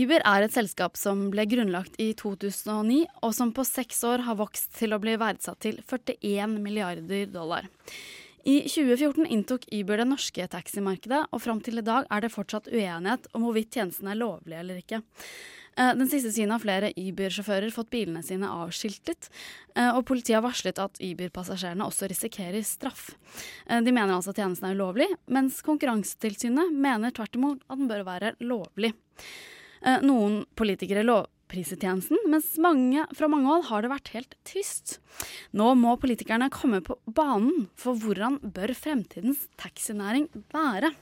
Uber 0.00 0.22
er 0.24 0.44
et 0.44 0.54
selskap 0.54 0.96
som 0.96 1.26
ble 1.32 1.44
grunnlagt 1.50 1.98
i 2.00 2.12
2009, 2.16 3.02
og 3.26 3.34
som 3.36 3.50
på 3.52 3.64
seks 3.66 4.00
år 4.06 4.24
har 4.24 4.38
vokst 4.38 4.72
til 4.78 4.94
å 4.94 5.00
bli 5.02 5.16
verdsatt 5.20 5.60
til 5.64 5.80
41 5.82 6.56
milliarder 6.62 7.26
dollar. 7.28 7.68
I 8.48 8.62
2014 8.64 9.26
inntok 9.28 9.66
Uber 9.74 10.00
det 10.00 10.06
norske 10.08 10.46
taximarkedet, 10.54 11.26
og 11.28 11.42
fram 11.44 11.60
til 11.64 11.82
i 11.82 11.84
dag 11.84 12.08
er 12.08 12.24
det 12.24 12.32
fortsatt 12.32 12.70
uenighet 12.72 13.28
om 13.36 13.44
hvorvidt 13.44 13.76
tjenesten 13.76 14.08
er 14.08 14.20
lovlig 14.22 14.56
eller 14.62 14.80
ikke. 14.80 15.02
Eh, 15.76 15.92
den 15.98 16.08
siste 16.08 16.32
tiden 16.32 16.54
har 16.54 16.62
flere 16.62 16.94
Uber-sjåfører 16.96 17.74
fått 17.74 17.92
bilene 17.92 18.24
sine 18.24 18.48
avskiltet, 18.48 19.28
eh, 19.74 19.90
og 19.90 20.06
politiet 20.08 20.38
har 20.38 20.46
varslet 20.46 20.80
at 20.80 20.96
Uber-passasjerene 21.04 21.84
også 21.84 22.08
risikerer 22.08 22.64
straff. 22.64 23.10
Eh, 23.66 23.82
de 23.84 23.92
mener 23.92 24.16
altså 24.16 24.32
at 24.32 24.40
tjenesten 24.40 24.70
er 24.70 24.80
ulovlig, 24.80 25.12
mens 25.28 25.60
Konkurransetilsynet 25.66 26.72
mener 26.72 27.12
tvert 27.12 27.36
imot 27.36 27.64
at 27.68 27.76
den 27.76 27.90
bør 27.90 28.08
være 28.08 28.36
lovlig. 28.40 28.94
Noen 30.04 30.42
politikere 30.60 31.04
lovpriser 31.06 31.78
tjenesten, 31.80 32.20
mens 32.28 32.52
mange, 32.60 33.06
fra 33.16 33.28
mange 33.32 33.48
hold 33.48 33.64
har 33.70 33.84
det 33.84 33.92
vært 33.94 34.12
helt 34.12 34.34
tyst. 34.44 34.98
Nå 35.56 35.72
må 35.80 35.94
politikerne 36.02 36.50
komme 36.52 36.82
på 36.84 36.98
banen 37.08 37.70
for 37.80 37.96
hvordan 37.96 38.38
bør 38.44 38.74
fremtidens 38.76 39.46
taxinæring 39.60 40.28
være. 40.52 40.92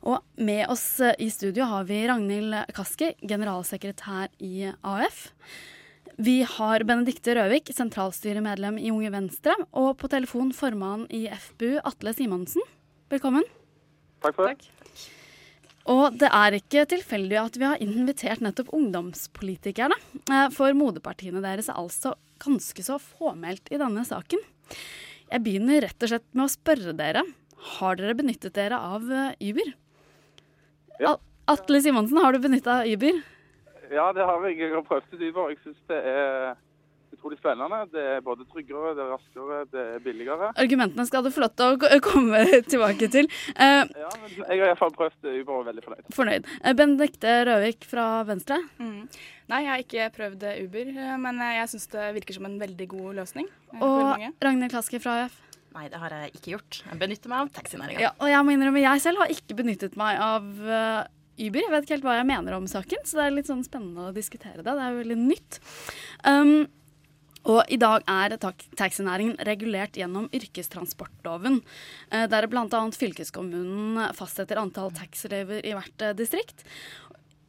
Og 0.00 0.24
med 0.40 0.64
oss 0.72 0.86
i 1.00 1.28
studio 1.32 1.66
har 1.68 1.84
vi 1.86 2.00
Ragnhild 2.08 2.56
Kaski, 2.74 3.12
generalsekretær 3.20 4.32
i 4.40 4.70
AF. 4.80 5.28
Vi 6.20 6.40
har 6.44 6.84
Benedikte 6.88 7.36
Røvik, 7.36 7.70
sentralstyremedlem 7.72 8.80
i 8.80 8.90
Unge 8.92 9.12
Venstre, 9.12 9.54
og 9.72 9.94
på 10.00 10.10
telefon 10.12 10.50
formann 10.56 11.06
i 11.08 11.26
FBU, 11.32 11.78
Atle 11.84 12.12
Simonsen. 12.16 12.64
Velkommen. 13.12 13.46
Takk 14.24 14.36
for 14.36 14.50
det. 14.50 14.68
Og 15.88 16.16
det 16.20 16.28
er 16.28 16.56
ikke 16.58 16.84
tilfeldig 16.90 17.38
at 17.40 17.56
vi 17.56 17.64
har 17.64 17.80
invitert 17.80 18.42
nettopp 18.44 18.72
ungdomspolitikerne, 18.76 19.96
eh, 20.28 20.48
for 20.52 20.76
moderpartiene 20.76 21.40
deres 21.44 21.70
er 21.70 21.80
altså 21.80 22.14
ganske 22.42 22.84
så 22.84 22.98
fåmælt 23.00 23.72
i 23.72 23.80
denne 23.80 24.04
saken. 24.04 24.42
Jeg 25.30 25.44
begynner 25.46 25.86
rett 25.86 26.04
og 26.04 26.12
slett 26.12 26.28
med 26.34 26.46
å 26.46 26.52
spørre 26.52 26.94
dere. 26.96 27.24
Har 27.78 27.96
dere 27.96 28.16
benyttet 28.18 28.54
dere 28.56 28.76
av 28.76 29.08
eh, 29.08 29.34
Uber? 29.50 29.74
Ja. 31.00 31.16
Atle 31.50 31.80
Simonsen, 31.82 32.20
har 32.22 32.32
du 32.32 32.42
benytta 32.44 32.82
Uber? 32.86 33.22
Ja, 33.90 34.12
det 34.14 34.22
har 34.22 34.44
jeg. 34.46 34.60
Jeg 34.60 34.74
har 34.76 34.84
prøvd 34.86 35.16
ut 35.16 35.22
Uber. 35.24 35.48
Jeg 35.50 35.58
syns 35.64 35.80
det 35.90 35.98
er 36.06 36.52
utrolig 37.20 37.38
spennende. 37.38 37.82
Det 37.92 38.04
er 38.16 38.22
både 38.24 38.46
tryggere, 38.48 38.94
det 38.96 39.04
er 39.04 39.10
raskere, 39.14 39.58
det 39.70 39.82
er 39.96 40.04
billigere. 40.04 40.52
Argumentene 40.56 41.06
skal 41.08 41.26
du 41.26 41.30
få 41.34 41.44
lov 41.44 41.52
til 41.60 41.76
å 41.76 42.00
komme 42.10 42.40
tilbake 42.66 43.10
til. 43.12 43.28
Uh, 43.52 43.84
ja, 43.84 44.08
men 44.16 44.38
jeg 44.38 44.48
har 44.48 44.70
iallfall 44.70 44.96
prøvd 44.96 45.28
Uber 45.28 45.58
og 45.58 45.60
er 45.60 45.68
veldig 45.70 45.84
fornøyd. 45.86 46.08
Fornøyd. 46.16 46.48
Uh, 46.64 46.72
Benedicte 46.80 47.36
Røvik 47.50 47.86
fra 47.90 48.08
Venstre? 48.28 48.58
Mm. 48.80 49.04
Nei, 49.50 49.60
jeg 49.66 49.72
har 49.72 49.84
ikke 49.84 50.08
prøvd 50.14 50.44
Uber, 50.64 50.90
eh, 50.94 51.14
men 51.18 51.40
jeg 51.42 51.70
syns 51.72 51.88
det 51.90 52.10
virker 52.20 52.36
som 52.36 52.44
en 52.46 52.58
veldig 52.60 52.86
god 52.92 53.16
løsning. 53.18 53.48
Og 53.82 54.26
Ragnhild 54.38 54.70
Klaske 54.70 55.00
fra 55.02 55.24
AUF? 55.24 55.40
Nei, 55.74 55.86
det 55.90 56.00
har 56.02 56.14
jeg 56.14 56.34
ikke 56.34 56.52
gjort. 56.56 56.80
Jeg 56.86 56.98
benytter 56.98 57.30
meg 57.30 57.44
av 57.44 57.50
taxinæringa. 57.54 58.02
Ja, 58.02 58.10
og 58.18 58.30
jeg 58.30 58.46
må 58.46 58.54
innrømme, 58.54 58.82
jeg 58.82 59.02
selv 59.02 59.22
har 59.22 59.34
ikke 59.34 59.56
benyttet 59.58 59.96
meg 59.98 60.18
av 60.22 60.46
uh, 60.66 61.02
Uber. 61.40 61.62
Jeg 61.62 61.72
vet 61.74 61.86
ikke 61.86 61.96
helt 61.96 62.06
hva 62.08 62.16
jeg 62.18 62.28
mener 62.30 62.56
om 62.56 62.66
saken, 62.70 63.04
så 63.06 63.20
det 63.20 63.26
er 63.26 63.36
litt 63.36 63.50
sånn 63.50 63.62
spennende 63.66 64.08
å 64.08 64.14
diskutere 64.14 64.64
det. 64.64 64.66
Det 64.70 64.82
er 64.86 64.94
jo 64.94 65.02
veldig 65.02 65.18
nytt. 65.20 65.60
Um, 66.26 66.54
og 67.48 67.64
i 67.72 67.78
dag 67.80 68.04
er 68.10 68.36
taxinæringen 68.76 69.38
regulert 69.48 69.96
gjennom 69.96 70.28
yrkestransportloven, 70.36 71.60
uh, 72.12 72.26
der 72.28 72.48
bl.a. 72.50 72.82
fylkeskommunen 72.92 74.12
fastsetter 74.16 74.60
antall 74.60 74.92
taxilever 74.96 75.64
i 75.64 75.72
hvert 75.76 76.04
uh, 76.04 76.12
distrikt. 76.16 76.66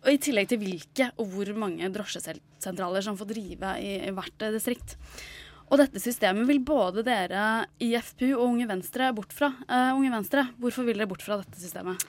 Og 0.02 0.16
I 0.16 0.22
tillegg 0.22 0.50
til 0.50 0.62
hvilke 0.62 1.12
og 1.22 1.30
hvor 1.34 1.52
mange 1.62 1.92
drosjesentraler 1.94 3.04
som 3.06 3.20
får 3.20 3.30
drive 3.36 3.76
i, 3.84 3.94
hvert 4.16 4.48
distrikt. 4.56 4.96
Og 5.72 5.80
dette 5.80 6.02
systemet 6.04 6.48
vil 6.50 6.64
både 6.66 7.04
dere 7.06 7.68
i 7.80 7.94
FPU 7.96 8.34
og 8.34 8.48
Unge 8.48 8.68
Venstre 8.72 9.12
bort 9.16 9.36
fra. 9.36 9.54
Uh, 9.70 9.94
Unge 10.00 10.12
Venstre, 10.16 10.48
hvorfor 10.60 10.88
vil 10.88 10.98
dere 11.00 11.12
bort 11.12 11.24
fra 11.24 11.38
dette 11.44 11.62
systemet? 11.62 12.02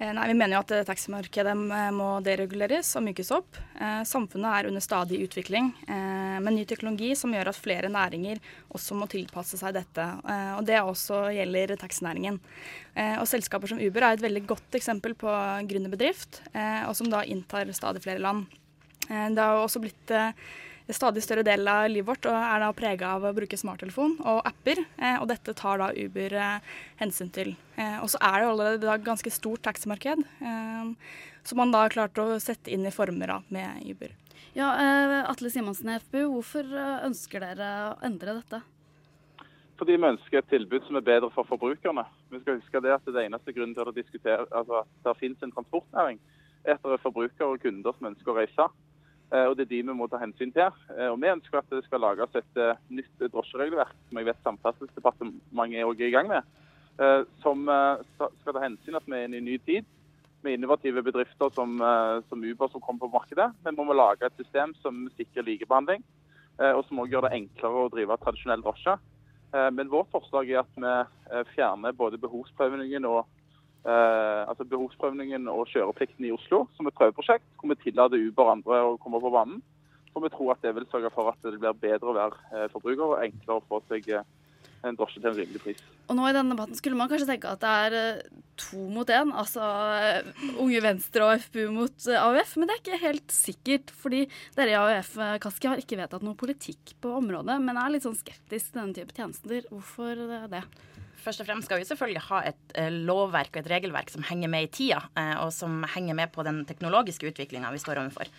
Eh, 0.00 0.12
nei, 0.16 0.28
Vi 0.28 0.34
mener 0.34 0.56
jo 0.56 0.60
at 0.62 0.70
eh, 0.72 0.84
taximarkedet 0.88 1.52
må 1.92 2.08
dereguleres 2.24 2.88
og 2.96 3.04
mykes 3.04 3.30
opp. 3.36 3.58
Eh, 3.76 4.00
samfunnet 4.08 4.48
er 4.48 4.68
under 4.70 4.80
stadig 4.80 5.18
utvikling 5.26 5.68
eh, 5.84 6.38
med 6.40 6.56
ny 6.56 6.64
teknologi 6.68 7.10
som 7.18 7.34
gjør 7.36 7.50
at 7.52 7.58
flere 7.60 7.90
næringer 7.92 8.40
også 8.72 8.96
må 8.96 9.10
tilpasse 9.12 9.60
seg 9.60 9.76
dette. 9.76 10.06
Eh, 10.24 10.54
og 10.56 10.64
Det 10.64 10.78
også 10.80 11.26
gjelder 11.36 11.76
taxinæringen. 11.82 12.40
Eh, 12.94 13.18
og 13.20 13.28
Selskaper 13.28 13.74
som 13.74 13.82
Uber 13.82 14.08
er 14.08 14.16
et 14.16 14.24
veldig 14.24 14.46
godt 14.48 14.80
eksempel 14.80 15.12
på 15.20 15.36
gründerbedrift, 15.68 16.40
og 16.88 16.96
som 16.96 17.10
da 17.12 17.20
inntar 17.28 17.68
stadig 17.76 18.00
flere 18.02 18.22
land. 18.24 18.46
det 19.10 19.42
har 19.42 19.58
også 19.60 19.80
blitt 19.82 20.12
stadig 20.96 21.22
større 21.24 21.44
del 21.46 21.68
av 21.68 21.88
livet 21.90 22.08
vårt 22.08 22.26
og 22.30 22.36
er 22.36 22.62
da 22.62 22.70
prega 22.76 23.14
av 23.16 23.26
å 23.26 23.34
bruke 23.36 23.58
smarttelefon 23.58 24.16
og 24.20 24.40
apper. 24.48 24.82
Eh, 24.98 25.18
og 25.20 25.28
dette 25.30 25.54
tar 25.58 25.80
da 25.82 25.90
Uber 25.94 26.36
eh, 26.38 26.72
hensyn 27.00 27.30
til. 27.34 27.54
Eh, 27.76 27.98
og 28.02 28.10
så 28.12 28.20
er 28.26 28.40
det 28.40 28.48
allerede 28.50 28.88
da 28.88 28.96
ganske 29.00 29.32
stort 29.34 29.64
taximarked, 29.66 30.24
som 31.46 31.60
man 31.60 31.72
da 31.72 31.84
har 31.84 31.94
klart 31.94 32.18
å 32.20 32.34
sette 32.42 32.72
inn 32.72 32.84
i 32.86 32.92
former 32.94 33.36
av 33.38 33.54
med 33.54 33.80
Uber. 33.88 34.12
Ja, 34.56 34.72
Atle 35.30 35.50
Simonsen 35.52 35.92
i 35.92 35.98
FPU, 36.02 36.24
hvorfor 36.34 36.66
ønsker 37.06 37.44
dere 37.44 37.70
å 37.92 37.96
endre 38.06 38.34
dette? 38.40 38.60
Fordi 39.80 39.96
vi 39.96 40.10
ønsker 40.10 40.42
et 40.42 40.50
tilbud 40.52 40.84
som 40.84 40.98
er 40.98 41.06
bedre 41.06 41.30
for 41.32 41.48
forbrukerne. 41.48 42.02
Vi 42.28 42.42
skal 42.42 42.58
huske 42.58 42.82
det 42.84 42.92
at 42.92 43.06
det 43.06 43.22
eneste 43.22 43.54
grunnen 43.56 43.72
til 43.78 43.88
å 43.88 43.94
diskutere 43.96 44.44
altså 44.50 44.82
at 44.82 44.90
det 45.06 45.16
finnes 45.22 45.46
en 45.46 45.54
transportnæring, 45.54 46.18
er 46.66 46.76
at 46.76 46.84
det 46.84 46.98
er 46.98 47.04
forbrukere 47.06 47.54
og 47.54 47.62
kunder 47.62 47.96
som 47.96 48.10
ønsker 48.10 48.32
å 48.32 48.36
reise. 48.36 48.66
Eh, 49.30 49.46
og 49.46 49.56
Det 49.56 49.66
er 49.66 49.70
de 49.70 49.82
vi 49.86 49.94
må 49.94 50.08
ta 50.10 50.18
hensyn 50.18 50.52
til. 50.52 50.72
Eh, 50.96 51.08
Og 51.10 51.20
Vi 51.20 51.30
ønsker 51.30 51.58
at 51.58 51.70
det 51.70 51.84
skal 51.84 52.02
lages 52.02 52.34
et 52.34 52.56
eh, 52.58 52.80
nytt 52.90 53.30
drosjeregelverk, 53.30 53.94
som 54.08 54.18
jeg 54.18 54.26
vet 54.26 54.42
Samferdselsdepartementet 54.44 55.78
er 55.78 56.06
i 56.08 56.10
gang 56.10 56.28
med. 56.28 56.42
Som 57.40 57.64
skal 57.64 58.52
ta 58.52 58.60
hensyn 58.60 58.96
at 58.98 59.06
vi 59.06 59.16
er 59.16 59.24
inne 59.24 59.38
i 59.38 59.40
ny 59.40 59.56
tid 59.64 59.86
med 60.44 60.52
innovative 60.52 61.00
bedrifter 61.02 61.48
som, 61.54 61.78
som 62.28 62.42
Uber 62.44 62.68
som 62.68 62.80
kommer 62.80 63.06
på 63.06 63.12
markedet. 63.14 63.46
Men 63.64 63.76
vi 63.78 63.86
må 63.88 63.96
lage 63.96 64.26
et 64.26 64.36
system 64.36 64.74
som 64.82 65.06
sikrer 65.16 65.46
likebehandling, 65.46 66.04
og 66.58 66.82
som 66.84 67.00
også 67.00 67.10
gjør 67.14 67.24
det 67.24 67.32
enklere 67.38 67.86
å 67.86 67.88
drive 67.94 68.18
tradisjonell 68.20 68.60
drosje. 68.60 68.98
Men 69.72 69.88
vårt 69.88 70.12
forslag 70.12 70.50
er 70.50 70.60
at 70.60 70.76
vi 70.76 71.54
fjerner 71.54 71.96
både 71.96 72.20
behovsprøvingen 72.20 73.08
og 73.08 73.24
eh, 73.84 74.42
altså 74.48 74.66
behovsprøvningen 74.68 75.48
og 75.52 75.68
kjøreplikten 75.72 76.26
i 76.28 76.34
Oslo 76.34 76.64
som 76.76 76.88
et 76.88 76.96
prøveprosjekt, 76.98 77.46
hvor 77.60 77.72
vi 77.72 77.78
tillater 77.84 78.20
Uber 78.28 78.54
andre 78.54 78.82
å 78.90 78.98
komme 79.02 79.22
på 79.22 79.32
banen. 79.34 79.62
For 80.10 80.24
vi 80.24 80.32
tror 80.34 80.54
at 80.56 80.62
det 80.64 80.74
vil 80.76 80.88
sørge 80.90 81.12
for 81.14 81.30
at 81.30 81.40
det 81.46 81.58
blir 81.60 81.82
bedre 81.86 82.10
å 82.10 82.18
være 82.18 82.44
eh, 82.50 82.68
forbruker 82.72 83.14
og 83.14 83.24
enklere 83.24 83.60
å 83.60 83.66
få 83.68 83.80
seg 83.90 84.08
eh, 84.10 84.26
en 84.86 84.96
drosje 84.96 85.20
til 85.20 85.30
en 85.30 85.36
rimelig 85.36 85.62
pris. 85.62 85.82
Og 86.08 86.16
nå 86.18 86.24
i 86.26 86.34
denne 86.34 86.56
debatten 86.56 86.78
skulle 86.78 86.98
man 86.98 87.10
kanskje 87.10 87.28
tenke 87.28 87.52
at 87.52 87.62
det 87.62 87.72
er 87.84 87.96
eh, 88.00 88.22
to 88.60 88.82
mot 88.90 89.08
én, 89.14 89.30
altså 89.30 89.64
Unge 90.60 90.82
Venstre 90.84 91.28
og 91.28 91.44
FPU 91.46 91.70
mot 91.76 92.08
AUF, 92.24 92.56
men 92.58 92.68
det 92.68 92.74
er 92.74 92.82
ikke 92.82 93.02
helt 93.04 93.34
sikkert. 93.34 93.94
Fordi 94.02 94.24
dere 94.58 94.74
i 94.74 94.78
AUF 94.80 95.14
Kaski, 95.44 95.70
har 95.70 95.82
ikke 95.82 96.00
vedtatt 96.00 96.26
noe 96.26 96.38
politikk 96.38 96.96
på 97.00 97.14
området, 97.22 97.60
men 97.62 97.78
er 97.78 97.94
litt 97.94 98.08
sånn 98.08 98.18
skeptisk 98.18 98.72
til 98.72 98.82
denne 98.82 98.96
type 98.98 99.16
tjenester. 99.16 99.68
Hvorfor 99.70 100.26
det? 100.50 100.64
Først 101.20 101.42
og 101.42 101.48
fremst 101.48 101.68
skal 101.68 101.80
vi 101.80 101.88
selvfølgelig 101.88 102.22
ha 102.30 102.40
et 102.48 102.74
eh, 102.80 102.92
lovverk 103.08 103.52
og 103.54 103.62
et 103.62 103.70
regelverk 103.74 104.12
som 104.12 104.24
henger 104.24 104.48
med 104.52 104.66
i 104.66 104.70
tida, 104.72 105.02
eh, 105.20 105.34
og 105.42 105.52
som 105.52 105.82
henger 105.94 106.16
med 106.16 106.32
på 106.32 106.44
den 106.46 106.62
teknologiske 106.68 107.28
utviklinga 107.28 107.72
vi 107.74 107.82
står 107.82 108.00
overfor. 108.00 108.30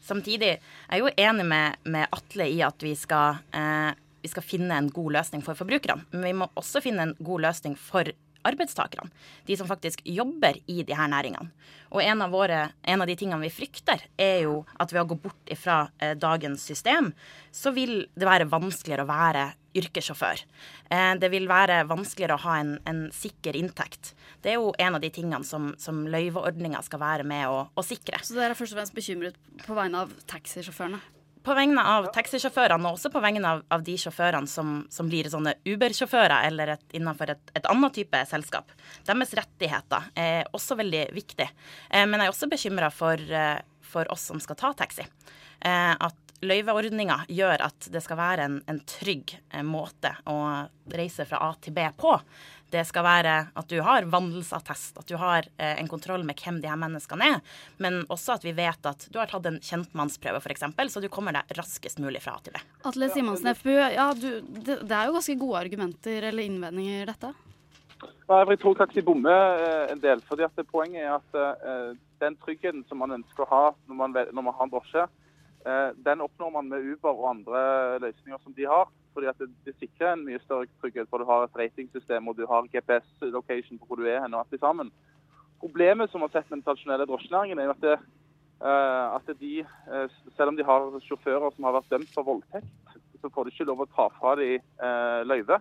Samtidig 0.00 0.54
er 0.56 0.94
jeg 0.94 1.04
jo 1.04 1.12
enig 1.20 1.44
med, 1.44 1.76
med 1.84 2.08
Atle 2.16 2.48
i 2.48 2.62
at 2.64 2.80
vi 2.80 2.94
skal, 2.96 3.42
eh, 3.52 3.92
vi 4.24 4.32
skal 4.32 4.46
finne 4.46 4.78
en 4.80 4.88
god 4.88 5.18
løsning 5.18 5.44
for 5.44 5.58
forbrukerne. 5.58 6.08
Men 6.14 6.26
vi 6.30 6.34
må 6.40 6.48
også 6.56 6.80
finne 6.84 7.10
en 7.10 7.16
god 7.20 7.44
løsning 7.44 7.76
for 7.76 8.08
arbeidstakerne. 8.48 9.10
De 9.44 9.56
som 9.56 9.68
faktisk 9.68 10.00
jobber 10.08 10.56
i 10.66 10.80
de 10.86 10.96
her 10.96 11.10
næringene. 11.12 11.50
Og 11.90 12.00
en 12.00 12.24
av, 12.24 12.32
våre, 12.32 12.62
en 12.82 13.02
av, 13.02 13.08
de 13.10 13.16
tingene 13.18 13.42
vi 13.44 13.52
frykter, 13.52 14.06
er 14.16 14.46
jo 14.46 14.62
at 14.80 14.92
ved 14.94 15.02
å 15.02 15.08
gå 15.10 15.18
bort 15.26 15.52
ifra 15.52 15.82
eh, 15.98 16.16
dagens 16.16 16.64
system, 16.64 17.12
så 17.52 17.74
vil 17.76 18.06
det 18.14 18.28
være 18.28 18.48
vanskeligere 18.48 19.04
å 19.04 19.10
være 19.10 19.46
yrkessjåfør. 19.76 20.42
Eh, 20.90 21.12
det 21.20 21.30
vil 21.32 21.48
være 21.50 21.82
vanskeligere 21.90 22.38
å 22.38 22.44
ha 22.46 22.58
en, 22.62 22.74
en, 22.88 23.06
sikker 23.14 23.58
inntekt. 23.58 24.14
Det 24.42 24.54
er 24.54 24.60
jo 24.60 24.74
en 24.78 24.98
av 24.98 25.04
de 25.04 25.12
tingene 25.14 25.44
som, 25.46 25.70
som 25.80 26.02
løyveordninga 26.10 26.82
skal 26.86 27.02
være 27.02 27.28
med 27.28 27.46
å, 27.50 27.64
å 27.74 27.86
sikre. 27.86 28.22
Så 28.24 28.38
dere 28.38 28.54
er 28.54 28.58
først 28.58 28.76
og 28.76 28.80
fremst 28.80 28.96
bekymret 28.96 29.40
på 29.66 29.78
vegne 29.78 30.04
av 30.06 30.14
taxisjåførene? 30.30 31.00
på 31.40 31.54
vegne 31.56 31.82
av 31.88 32.08
taxisjåførene, 32.14 32.84
og 32.84 32.98
også 32.98 33.10
på 33.12 33.22
vegne 33.24 33.48
av, 33.48 33.62
av 33.72 33.84
de 33.84 33.96
sjåførene 34.00 34.50
som, 34.50 34.82
som, 34.92 35.08
blir 35.10 35.28
sånne 35.32 35.54
Uber-sjåfører 35.68 36.46
eller 36.50 36.74
et, 36.74 36.86
innenfor 36.96 37.32
et, 37.32 37.52
et, 37.54 37.68
annet 37.70 37.96
type 37.96 38.22
selskap. 38.28 38.72
Deres 39.08 39.34
rettigheter 39.38 40.10
er 40.20 40.50
også 40.56 40.76
veldig 40.80 41.06
viktig. 41.16 41.48
Eh, 41.88 42.04
men 42.04 42.18
jeg 42.20 42.28
er 42.28 42.34
også 42.34 42.50
bekymra 42.52 42.90
for, 42.92 43.16
eh, 43.16 43.56
for, 43.92 44.10
oss 44.12 44.28
som 44.30 44.42
skal 44.42 44.58
ta 44.60 44.74
taxi. 44.82 45.06
Eh, 45.60 45.94
at 45.96 46.29
løyveordninga 46.44 47.24
gjør 47.28 47.66
at 47.66 47.88
det 47.92 48.02
skal 48.04 48.18
være 48.20 48.46
en, 48.48 48.56
en 48.70 48.80
trygg 48.88 49.34
eh, 49.50 49.64
måte 49.66 50.12
å 50.28 50.38
reise 50.90 51.26
fra 51.28 51.42
A 51.46 51.52
til 51.60 51.76
B 51.76 51.84
på. 51.96 52.16
det 52.70 52.84
skal 52.86 53.02
være 53.02 53.34
at 53.58 53.68
du 53.68 53.80
har 53.82 54.06
vandelsattest, 54.06 55.00
at 55.02 55.08
du 55.10 55.16
har 55.18 55.46
eh, 55.58 55.74
en 55.80 55.88
kontroll 55.90 56.22
med 56.24 56.38
hvem 56.38 56.60
de 56.62 56.70
her 56.70 56.78
menneskene 56.78 57.26
er, 57.34 57.40
men 57.82 58.04
også 58.08 58.36
at 58.36 58.46
vi 58.46 58.54
vet 58.54 58.86
at 58.86 59.08
du 59.10 59.18
har 59.18 59.30
tatt 59.30 59.48
en 59.50 59.58
kjentmannsprøve 59.58 60.38
f.eks., 60.40 60.66
så 60.94 61.02
du 61.02 61.08
kommer 61.12 61.34
deg 61.34 61.50
raskest 61.58 61.98
mulig 61.98 62.22
fra 62.22 62.36
A 62.38 62.44
til 62.44 62.54
B. 62.54 62.62
Atle 62.86 63.10
Simonsen, 63.10 63.52
FPU, 63.58 63.74
ja, 63.74 64.10
du, 64.14 64.28
det, 64.40 64.80
det, 64.84 64.94
er 64.94 65.10
jo 65.10 65.16
ganske 65.18 65.38
gode 65.40 65.64
argumenter 65.64 66.30
eller 66.30 66.46
innvendinger, 66.46 67.10
dette? 67.10 67.32
Ja, 68.30 68.44
jeg 68.46 68.60
tror 68.62 68.78
Taxi 68.78 69.02
bommer 69.04 69.58
eh, 69.58 69.90
en 69.90 70.00
del. 70.00 70.22
fordi 70.28 70.46
at 70.46 70.62
Poenget 70.70 71.02
er 71.02 71.18
at 71.18 71.98
den 72.22 72.36
tryggheten 72.38 72.84
som 72.88 73.02
man 73.02 73.18
ønsker 73.18 73.44
å 73.44 73.50
ha 73.50 73.64
når 73.88 73.98
man, 73.98 74.14
når 74.30 74.46
man 74.46 74.54
har 74.54 74.68
en 74.68 74.72
drosje, 74.72 75.08
den 75.60 76.22
oppnår 76.24 76.50
man 76.54 76.70
med 76.70 76.86
Uber 76.88 77.12
og 77.12 77.26
andre 77.34 77.60
løsninger 78.00 78.38
som 78.40 78.54
de 78.56 78.64
har 78.64 78.86
fordi 79.14 79.26
at 79.30 79.38
det, 79.42 79.48
det, 79.66 79.74
sikrer 79.78 80.14
en 80.14 80.24
mye 80.26 80.40
større 80.44 80.68
trygghet. 80.80 81.08
For 81.10 81.20
du 81.20 81.28
har 81.28 81.44
et 81.44 81.58
ratingsystem 81.58 82.28
og 82.28 82.38
du 82.38 82.46
har 82.50 82.68
GPS-location 82.72 83.80
på 83.80 83.88
hvor 83.88 84.00
du 84.00 84.06
er 84.08 84.22
hen 84.22 84.34
og 84.34 84.44
alt 84.44 84.60
sammen. 84.60 84.92
Problemet 85.60 86.10
som 86.10 86.24
har 86.24 86.32
sett 86.32 86.48
den 86.52 86.62
tradisjonelle 86.64 87.06
drosjenæringen, 87.08 87.58
er 87.58 87.74
at, 87.74 87.82
det, 87.84 87.98
uh, 88.62 89.18
at 89.18 89.34
de, 89.40 89.52
uh, 89.90 90.06
selv 90.36 90.52
om 90.52 90.56
de 90.56 90.64
har 90.64 90.88
sjåfører 91.04 91.52
som 91.52 91.68
har 91.68 91.76
vært 91.76 91.92
dømt 91.92 92.14
for 92.14 92.28
voldtekt, 92.30 92.96
så 93.20 93.28
får 93.28 93.44
de 93.44 93.52
ikke 93.52 93.68
lov 93.68 93.84
å 93.84 93.90
ta 93.92 94.08
fra 94.16 94.38
uh, 94.38 95.20
løyve. 95.28 95.60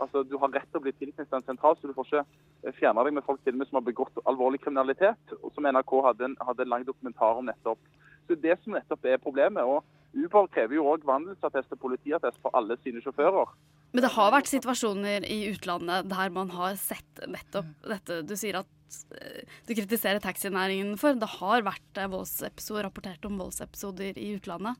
Altså, 0.00 0.22
Du 0.24 0.38
har 0.40 0.52
rett 0.52 0.68
til 0.70 0.80
å 0.80 0.86
bli 0.86 0.94
tilknyttet 0.96 1.36
en 1.36 1.44
sentral, 1.44 1.76
så 1.76 1.88
du 1.88 1.94
får 1.96 2.08
ikke 2.08 2.72
fjerne 2.78 3.04
deg 3.04 3.18
med 3.18 3.24
folk 3.26 3.42
til 3.44 3.52
og 3.56 3.60
med 3.60 3.68
som 3.68 3.80
har 3.80 3.84
begått 3.84 4.24
alvorlig 4.24 4.62
kriminalitet. 4.64 5.36
og 5.42 5.52
Som 5.52 5.68
NRK 5.68 5.92
hadde 6.08 6.30
en, 6.30 6.40
hadde 6.48 6.64
en 6.64 6.72
lang 6.72 6.88
dokumentar 6.88 7.40
om 7.40 7.48
nettopp. 7.48 7.80
Så 8.26 8.34
Det 8.34 8.56
som 8.62 8.74
nettopp 8.74 9.04
er 9.04 9.22
problemet. 9.22 9.62
og 9.62 9.84
Uber 10.16 10.48
krever 10.48 10.78
jo 10.78 10.86
òg 10.88 11.04
vandelsattest 11.04 11.72
og 11.74 11.80
politiattest 11.82 12.38
for 12.40 12.54
alle 12.56 12.78
sine 12.82 13.02
sjåfører. 13.04 13.52
Men 13.92 14.04
det 14.04 14.12
har 14.14 14.32
vært 14.32 14.48
situasjoner 14.50 15.26
i 15.28 15.38
utlandet 15.52 16.08
der 16.10 16.32
man 16.32 16.50
har 16.54 16.76
sett 16.80 17.22
nettopp 17.28 17.68
dette 17.86 18.22
du 18.26 18.34
sier 18.36 18.58
at 18.62 18.98
eh, 19.20 19.44
du 19.68 19.74
kritiserer 19.76 20.20
taxinæringen 20.24 20.96
for. 21.00 21.16
Det 21.20 21.28
har 21.36 21.64
vært 21.66 22.00
eh, 22.00 22.10
voldsepisoder, 22.12 22.88
rapportert 22.88 23.24
om 23.28 23.38
voldsepisoder 23.40 24.18
i 24.20 24.32
utlandet. 24.36 24.76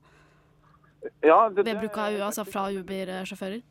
Ja, 1.21 1.47
det, 1.53 1.63
Ved 1.63 1.79
bruk 1.79 1.97
av 2.01 2.17
altså 2.27 2.43
fra 2.47 2.67
Uber-sjåfører? 2.73 3.61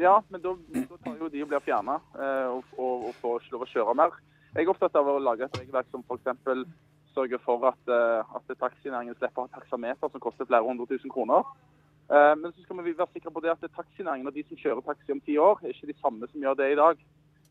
Ja, 0.00 0.16
men 0.30 0.42
da, 0.42 0.54
da 0.74 0.96
tar 1.04 1.18
jo 1.20 1.28
de 1.30 1.42
og 1.44 1.50
blir 1.50 1.62
fjerna 1.62 1.98
eh, 2.14 2.48
og, 2.54 2.70
og, 2.78 3.10
og 3.10 3.20
får 3.20 3.42
ikke 3.42 3.54
lov 3.54 3.66
å 3.66 3.70
kjøre 3.74 3.98
mer. 3.98 4.16
Jeg 4.54 4.64
er 4.64 4.70
opptatt 4.70 4.96
av 4.98 5.10
å 5.10 5.20
lage 5.22 5.46
et 5.46 5.58
regelverk 5.58 5.90
som 5.90 6.02
f.eks 6.06 6.66
sørge 7.14 7.40
for 7.44 7.64
at, 7.70 7.80
eh, 7.88 8.36
at 8.36 8.58
taxinæringen 8.60 9.16
slipper 9.18 9.44
å 9.44 9.48
ha 9.48 9.58
taksameter 9.58 10.10
som 10.10 10.22
koster 10.22 10.48
flere 10.48 10.66
hundre 10.66 10.86
tusen 10.90 11.12
kroner. 11.12 11.46
Eh, 12.10 12.34
men 12.36 12.52
så 12.52 12.62
skal 12.62 12.82
vi 12.82 12.92
være 12.92 13.12
sikre 13.14 13.32
på 13.32 13.40
det 13.40 13.54
at 13.54 13.64
taxinæringen 13.76 14.28
og 14.28 14.34
de 14.34 14.44
som 14.48 14.60
kjører 14.60 14.84
taxi 14.84 15.12
om 15.12 15.20
ti 15.24 15.38
år, 15.40 15.62
er 15.62 15.72
ikke 15.72 15.92
de 15.92 16.00
samme 16.02 16.28
som 16.30 16.40
gjør 16.40 16.58
det 16.60 16.72
i 16.72 16.80
dag. 16.80 17.04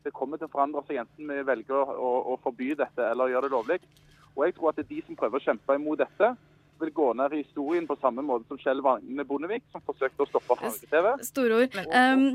Det 0.04 0.12
kommer 0.12 0.38
til 0.38 0.46
å 0.46 0.52
forandre 0.52 0.84
seg 0.86 1.00
enten 1.00 1.30
vi 1.30 1.46
velger 1.48 1.94
å, 1.96 2.10
å 2.34 2.40
forby 2.44 2.74
dette 2.78 3.06
eller 3.10 3.32
gjøre 3.32 3.48
det 3.48 3.56
lovlig. 3.56 3.80
Og 4.34 4.44
jeg 4.44 4.54
tror 4.56 4.70
at 4.70 4.76
det 4.78 4.84
er 4.84 4.92
de 4.92 5.06
som 5.06 5.16
prøver 5.18 5.40
å 5.40 5.46
kjempe 5.46 5.78
imot 5.78 6.02
dette, 6.02 6.34
vil 6.80 6.92
gå 6.92 7.08
ned 7.14 7.32
i 7.32 7.42
historien 7.44 7.86
på 7.86 7.96
samme 8.02 8.22
måte 8.26 8.48
som 8.50 8.58
Kjell 8.58 8.82
Vagne 8.84 9.24
Bondevik, 9.28 9.62
som 9.72 9.82
forsøkte 9.86 10.24
å 10.24 10.28
stoppe 10.28 10.58
farge-TV. 10.58 11.10
Store 11.22 11.62
ord. 11.62 11.78
Um, 11.94 12.26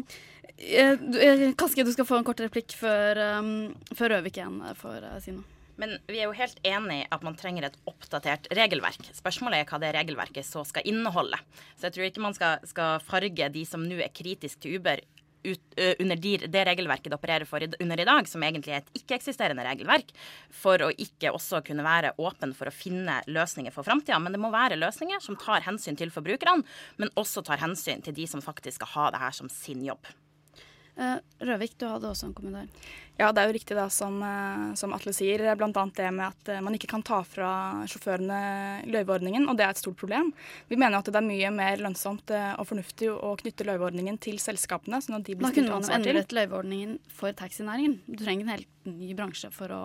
Kaske, 1.59 1.85
du 1.85 1.91
skal 1.93 2.07
få 2.07 2.19
en 2.19 2.27
kort 2.27 2.41
replikk 2.43 2.75
før, 2.79 3.19
um, 3.39 3.53
før 3.91 4.15
Røvik 4.15 4.39
igjen 4.39 4.61
får 4.79 5.09
uh, 5.11 5.17
si 5.23 5.35
noe. 5.35 5.58
Men 5.79 5.95
vi 6.09 6.19
er 6.19 6.27
jo 6.27 6.35
helt 6.35 6.59
enig 6.67 7.03
i 7.03 7.07
at 7.15 7.23
man 7.23 7.37
trenger 7.39 7.69
et 7.69 7.77
oppdatert 7.89 8.49
regelverk. 8.57 9.11
Spørsmålet 9.15 9.61
er 9.61 9.69
hva 9.69 9.79
det 9.81 9.93
regelverket 9.95 10.47
så 10.47 10.65
skal 10.67 10.87
inneholde. 10.89 11.39
Så 11.77 11.87
jeg 11.87 11.95
tror 11.95 12.09
ikke 12.09 12.25
man 12.25 12.35
skal, 12.35 12.67
skal 12.67 12.99
farge 13.05 13.49
de 13.53 13.63
som 13.67 13.85
nå 13.87 14.01
er 14.03 14.11
kritiske 14.13 14.65
til 14.65 14.79
Uber 14.79 15.01
ut, 15.43 15.61
uh, 15.79 15.93
under 16.03 16.19
de, 16.19 16.33
det 16.51 16.63
regelverket 16.67 17.11
det 17.11 17.15
opererer 17.15 17.47
for 17.47 17.63
i, 17.63 17.69
under 17.79 18.01
i 18.01 18.07
dag, 18.07 18.27
som 18.27 18.43
egentlig 18.43 18.75
er 18.75 18.83
et 18.83 19.01
ikke-eksisterende 19.01 19.63
regelverk, 19.65 20.11
for 20.51 20.83
å 20.83 20.91
ikke 20.91 21.31
også 21.35 21.61
kunne 21.67 21.85
være 21.85 22.11
åpen 22.19 22.51
for 22.57 22.69
å 22.69 22.75
finne 22.75 23.21
løsninger 23.31 23.71
for 23.75 23.87
framtida. 23.87 24.19
Men 24.19 24.35
det 24.35 24.43
må 24.43 24.51
være 24.53 24.79
løsninger 24.79 25.23
som 25.23 25.39
tar 25.39 25.63
hensyn 25.67 25.99
til 25.99 26.11
forbrukerne, 26.13 26.67
men 26.99 27.13
også 27.19 27.45
tar 27.47 27.63
hensyn 27.63 28.03
til 28.05 28.17
de 28.17 28.27
som 28.29 28.43
faktisk 28.43 28.81
skal 28.81 28.93
ha 28.95 29.11
det 29.15 29.23
her 29.23 29.37
som 29.39 29.51
sin 29.53 29.85
jobb. 29.87 30.11
Uh, 30.99 31.15
Røvik, 31.47 31.77
du 31.79 31.87
hadde 31.87 32.09
også 32.11 32.27
en 32.27 32.35
kommentar. 32.35 32.67
Ja, 33.19 33.33
det 33.35 33.41
er 33.41 33.49
jo 33.49 33.55
riktig 33.57 33.75
da, 33.75 33.89
som, 33.91 34.15
eh, 34.23 34.61
som 34.79 34.93
Atle 34.95 35.11
sier. 35.15 35.43
Bl.a. 35.59 35.85
det 35.95 36.07
med 36.15 36.25
at 36.29 36.51
eh, 36.53 36.61
man 36.63 36.75
ikke 36.77 36.87
kan 36.93 37.03
ta 37.03 37.19
fra 37.27 37.51
sjåførene 37.91 38.87
løyveordningen, 38.87 39.49
og 39.51 39.59
det 39.59 39.65
er 39.67 39.75
et 39.75 39.81
stort 39.81 39.99
problem. 39.99 40.31
Vi 40.71 40.79
mener 40.79 41.01
at 41.01 41.11
det 41.11 41.19
er 41.19 41.27
mye 41.27 41.51
mer 41.51 41.83
lønnsomt 41.83 42.31
og 42.31 42.65
fornuftig 42.69 43.11
å 43.11 43.35
knytte 43.41 43.67
løyveordningen 43.67 44.21
til 44.23 44.39
selskapene. 44.39 45.01
sånn 45.03 45.19
at 45.19 45.27
de 45.27 45.35
blir 45.35 45.49
Da 45.49 45.55
kunne 45.57 45.81
man 45.81 45.95
endret 45.99 46.35
løyveordningen 46.35 46.99
for 47.11 47.35
taxinæringen. 47.35 47.99
Du 48.07 48.23
trenger 48.23 48.47
en 48.47 48.53
helt 48.55 48.75
ny 48.89 49.11
bransje 49.13 49.49
for 49.51 49.69
å 49.75 49.81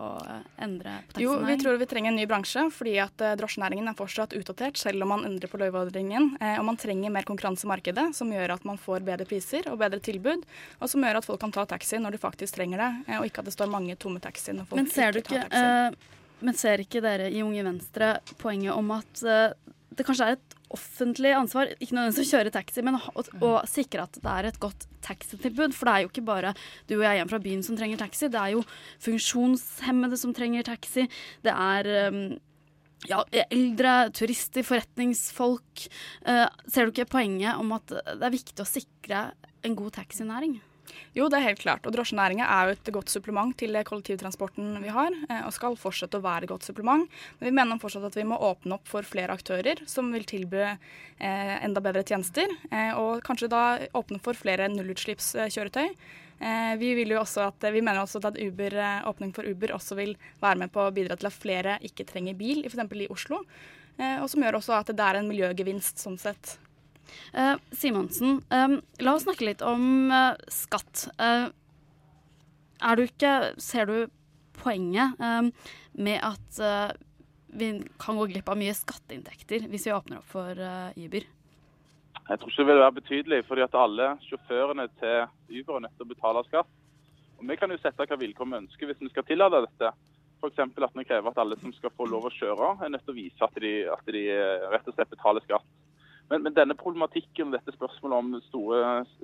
endre 0.62 1.00
på 1.08 1.16
taxinæringen. 1.16 1.24
Jo, 1.24 1.34
vi 1.48 1.56
tror 1.58 1.80
vi 1.80 1.88
trenger 1.90 2.12
en 2.12 2.20
ny 2.20 2.28
bransje, 2.30 2.62
fordi 2.72 2.94
at 3.02 3.24
drosjenæringen 3.40 3.90
er 3.90 3.98
fortsatt 3.98 4.36
utdatert, 4.38 4.78
selv 4.78 5.02
om 5.02 5.10
man 5.16 5.26
endrer 5.26 5.50
på 5.50 5.58
løyveordningen. 5.60 6.30
Og 6.54 6.64
man 6.70 6.78
trenger 6.80 7.12
mer 7.12 7.26
konkurranse 7.26 7.66
i 7.66 7.72
markedet, 7.72 8.06
som 8.14 8.30
gjør 8.30 8.54
at 8.54 8.68
man 8.68 8.78
får 8.80 9.02
bedre 9.04 9.26
priser 9.28 9.66
og 9.72 9.80
bedre 9.82 9.98
tilbud, 10.04 10.46
og 10.78 10.92
som 10.92 11.02
gjør 11.02 11.18
at 11.18 11.26
folk 11.26 11.42
kan 11.42 11.52
ta 11.54 11.66
taxi 11.74 11.98
når 11.98 12.14
de 12.14 12.22
faktisk 12.22 12.60
trenger 12.60 12.84
det 12.84 13.23
og 13.24 13.30
ikke 13.30 13.42
at 13.42 13.48
det 13.48 13.56
står 13.56 13.72
mange 13.72 13.96
tomme 14.00 14.20
taxier 14.22 14.56
men 14.60 14.90
ser 14.92 15.16
ikke 15.20 15.40
taxi. 15.46 15.64
Uh, 15.64 16.44
men 16.44 16.58
ser 16.58 16.82
ikke 16.82 17.00
dere 17.04 17.30
i 17.32 17.40
Unge 17.44 17.64
Venstre 17.64 18.18
poenget 18.40 18.76
om 18.76 18.92
at 18.94 19.24
uh, 19.24 19.54
det 19.94 20.04
kanskje 20.06 20.26
er 20.28 20.36
et 20.36 20.56
offentlig 20.74 21.30
ansvar, 21.36 21.70
ikke 21.78 21.94
nødvendigvis 21.94 22.26
å 22.26 22.34
kjøre 22.34 22.52
taxi, 22.54 22.82
men 22.82 22.98
å, 22.98 23.02
å, 23.14 23.22
å, 23.46 23.50
sikre 23.70 24.08
at 24.08 24.16
det 24.18 24.32
er 24.32 24.48
et 24.48 24.58
godt 24.62 24.88
taxitilbud. 25.06 25.76
For 25.76 25.86
det 25.86 25.94
er 25.94 26.02
jo 26.02 26.10
ikke 26.10 26.24
bare 26.26 26.50
du 26.90 26.96
og 26.96 27.04
jeg 27.06 27.20
hjemme 27.20 27.30
fra 27.30 27.42
byen 27.44 27.62
som 27.62 27.78
trenger 27.78 28.00
taxi, 28.00 28.30
det 28.32 28.40
er 28.40 28.56
jo 28.56 28.64
funksjonshemmede 29.04 30.18
som 30.18 30.34
trenger 30.34 30.66
taxi. 30.66 31.06
Det 31.46 31.54
er 31.54 31.90
um, 32.10 32.20
ja, 33.06 33.22
eldre, 33.44 33.94
turister, 34.18 34.66
forretningsfolk. 34.66 35.86
Uh, 36.26 36.48
ser 36.66 36.88
du 36.88 36.94
ikke 36.94 37.12
poenget 37.20 37.60
om 37.60 37.70
at 37.78 37.94
det 37.94 38.18
er 38.18 38.34
viktig 38.34 38.58
å 38.64 38.68
sikre 38.68 39.28
en 39.64 39.78
god 39.78 40.00
taxinæring? 40.00 40.58
Jo, 41.14 41.28
det 41.30 41.38
er 41.38 41.46
helt 41.48 41.62
klart. 41.62 41.84
Og 41.86 41.94
drosjenæringa 41.94 42.46
er 42.50 42.68
jo 42.68 42.74
et 42.74 42.90
godt 42.96 43.12
supplement 43.12 43.54
til 43.58 43.76
kollektivtransporten 43.86 44.80
vi 44.82 44.90
har, 44.94 45.14
eh, 45.28 45.44
og 45.46 45.54
skal 45.54 45.78
fortsette 45.78 46.18
å 46.18 46.24
være 46.24 46.44
et 46.44 46.50
godt 46.50 46.66
supplement. 46.66 47.06
Men 47.38 47.48
vi 47.48 47.54
mener 47.54 47.78
fortsatt 47.82 48.08
at 48.08 48.18
vi 48.18 48.26
må 48.26 48.38
åpne 48.38 48.78
opp 48.78 48.90
for 48.90 49.06
flere 49.06 49.34
aktører 49.34 49.84
som 49.90 50.10
vil 50.12 50.26
tilby 50.26 50.64
eh, 50.64 51.54
enda 51.64 51.82
bedre 51.84 52.02
tjenester, 52.02 52.50
eh, 52.70 52.92
og 52.98 53.22
kanskje 53.22 53.50
da 53.52 53.64
åpne 53.94 54.20
for 54.24 54.34
flere 54.34 54.68
nullutslippskjøretøy. 54.72 55.94
Vi, 56.76 56.88
vil 56.98 57.12
jo 57.14 57.20
også 57.20 57.44
at, 57.46 57.62
vi 57.72 57.80
mener 57.80 58.02
også 58.02 58.18
at 58.26 58.36
Uber, 58.36 58.74
åpning 59.06 59.30
for 59.32 59.46
Uber 59.46 59.70
også 59.72 59.94
vil 59.96 60.16
være 60.42 60.58
med 60.64 60.72
på 60.74 60.82
å 60.82 60.90
bidra 60.92 61.14
til 61.16 61.30
at 61.30 61.36
flere 61.36 61.76
ikke 61.86 62.04
trenger 62.10 62.34
bil, 62.36 62.66
f.eks. 62.66 62.82
i 62.90 63.06
Oslo. 63.08 63.38
Og 64.02 64.26
som 64.28 64.42
gjør 64.42 64.58
også 64.58 64.74
at 64.76 64.90
det 64.90 65.06
er 65.06 65.20
en 65.20 65.30
miljøgevinst 65.30 66.02
sånn 66.02 66.18
sett. 66.20 66.56
Uh, 67.34 67.54
Simonsen, 67.74 68.40
um, 68.50 68.78
la 69.02 69.14
oss 69.14 69.26
snakke 69.26 69.46
litt 69.48 69.64
om 69.66 70.12
uh, 70.12 70.34
skatt. 70.52 71.08
Uh, 71.18 71.48
er 72.84 72.98
du 72.98 73.04
ikke 73.06 73.34
Ser 73.62 73.88
du 73.90 73.96
poenget 74.58 75.18
um, 75.18 75.50
med 75.94 76.20
at 76.22 76.58
vi 77.54 77.68
kan 78.02 78.18
gå 78.18 78.26
glipp 78.30 78.48
av 78.50 78.58
mye 78.58 78.74
skatteinntekter 78.74 79.66
hvis 79.70 79.86
vi 79.86 79.94
åpner 79.94 80.18
opp 80.18 80.26
for 80.30 80.58
Uber? 80.98 81.26
Jeg 82.24 82.40
tror 82.40 82.50
ikke 82.50 82.62
det 82.62 82.66
vil 82.70 82.80
være 82.80 82.96
betydelig, 82.96 83.38
fordi 83.46 83.62
at 83.62 83.76
alle 83.78 84.08
sjåførene 84.24 84.86
til 84.98 85.60
Uber 85.60 85.76
er 85.76 85.84
nødt 85.84 85.94
til 85.98 86.06
å 86.06 86.10
betale 86.10 86.42
skatt. 86.48 86.70
Og 87.38 87.46
Vi 87.50 87.56
kan 87.60 87.70
jo 87.70 87.78
sette 87.82 88.06
hva 88.08 88.18
vilkår 88.18 88.50
vi 88.50 88.60
ønsker 88.62 88.90
hvis 88.90 89.02
vi 89.02 89.10
skal 89.12 89.26
tillate 89.28 89.62
dette. 89.66 89.92
F.eks. 90.40 90.60
at 90.60 90.98
vi 90.98 91.06
krever 91.08 91.30
at 91.30 91.40
alle 91.40 91.58
som 91.60 91.72
skal 91.76 91.92
få 91.96 92.06
lov 92.10 92.26
å 92.28 92.34
kjøre, 92.34 92.74
er 92.82 92.92
nødt 92.92 93.04
til 93.06 93.14
å 93.14 93.18
vise 93.18 93.46
at 93.46 93.60
de, 93.62 93.74
at 93.92 94.10
de 94.16 94.24
rett 94.72 94.88
og 94.90 94.96
slett 94.96 95.12
betaler 95.12 95.44
skatt. 95.46 95.68
Men, 96.30 96.42
men, 96.46 96.54
denne 96.56 96.76
problematikken 96.78 97.52
dette 97.52 97.74
spørsmålet 97.74 98.16
om 98.16 98.36
store 98.46 98.78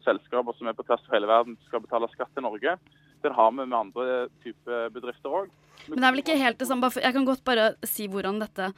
selskaper 0.05 0.57
som 0.59 0.69
er 0.69 0.77
på 0.77 0.85
tvers 0.85 1.07
av 1.09 1.17
hele 1.17 1.31
verden 1.31 1.57
skal 1.69 1.83
betale 1.85 2.11
skatt 2.13 2.33
til 2.37 2.45
Norge, 2.45 2.77
den 3.25 3.37
har 3.37 3.51
vi 3.55 3.65
med 3.65 3.79
andre 3.79 4.09
typer 4.45 4.93
bedrifter 4.93 5.39
òg. 5.43 5.49
Men 5.89 6.01
det 6.01 6.07
er 6.07 6.15
vel 6.15 6.23
ikke 6.25 6.41
helt 6.41 6.61
det 6.61 6.69
samme. 6.69 6.93
Jeg 7.01 7.17
kan 7.17 7.29
godt 7.29 7.45
bare 7.47 7.71
si 7.89 8.09
hvordan 8.13 8.41
dette 8.43 8.71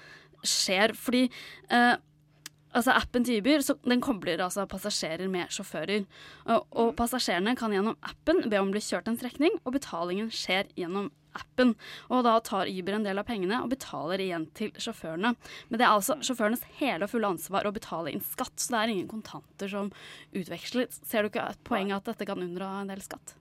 skjer. 0.47 0.95
Fordi 0.99 1.25
eh, 1.27 1.95
altså 2.73 2.95
appen 2.97 3.27
til 3.27 3.41
Uber 3.41 3.65
den 3.89 4.03
kobler 4.05 4.43
altså 4.45 4.67
passasjerer 4.71 5.31
med 5.33 5.53
sjåfører. 5.53 6.07
Og, 6.49 6.69
og 6.71 6.95
passasjerene 6.99 7.57
kan 7.59 7.75
gjennom 7.75 7.99
appen 8.03 8.45
be 8.49 8.61
om 8.61 8.71
å 8.71 8.77
bli 8.77 8.85
kjørt 8.85 9.11
en 9.11 9.19
strekning, 9.21 9.59
og 9.65 9.77
betalingen 9.77 10.31
skjer 10.33 10.71
gjennom 10.79 11.11
appen. 11.39 11.75
Og 12.13 12.25
da 12.27 12.37
tar 12.45 12.71
Uber 12.71 12.99
en 12.99 13.07
del 13.07 13.21
av 13.21 13.29
pengene 13.29 13.61
og 13.65 13.71
betaler 13.73 14.23
igjen 14.23 14.49
til 14.57 14.73
sjåførene. 14.77 15.35
Men 15.69 15.81
det 15.81 15.87
er 15.87 15.93
altså 15.93 16.19
sjåførenes 16.25 16.65
hele 16.81 17.07
og 17.07 17.13
fulle 17.13 17.31
ansvar 17.35 17.69
å 17.69 17.75
betale 17.75 18.13
inn 18.13 18.25
skatt, 18.25 18.57
så 18.61 18.75
det 18.75 18.83
er 18.83 18.97
ingen 18.97 19.13
kontanter 19.13 19.71
som 19.73 19.93
utveksles. 20.37 21.01
Ser 21.09 21.25
du 21.25 21.33
ikke 21.33 21.47
et 21.55 21.65
poeng 21.69 21.95
at 21.95 22.09
dette 22.09 22.29
kan 22.29 22.43
unndra 22.43 22.75
en 22.83 22.93
del 22.93 23.05
skatt? 23.05 23.37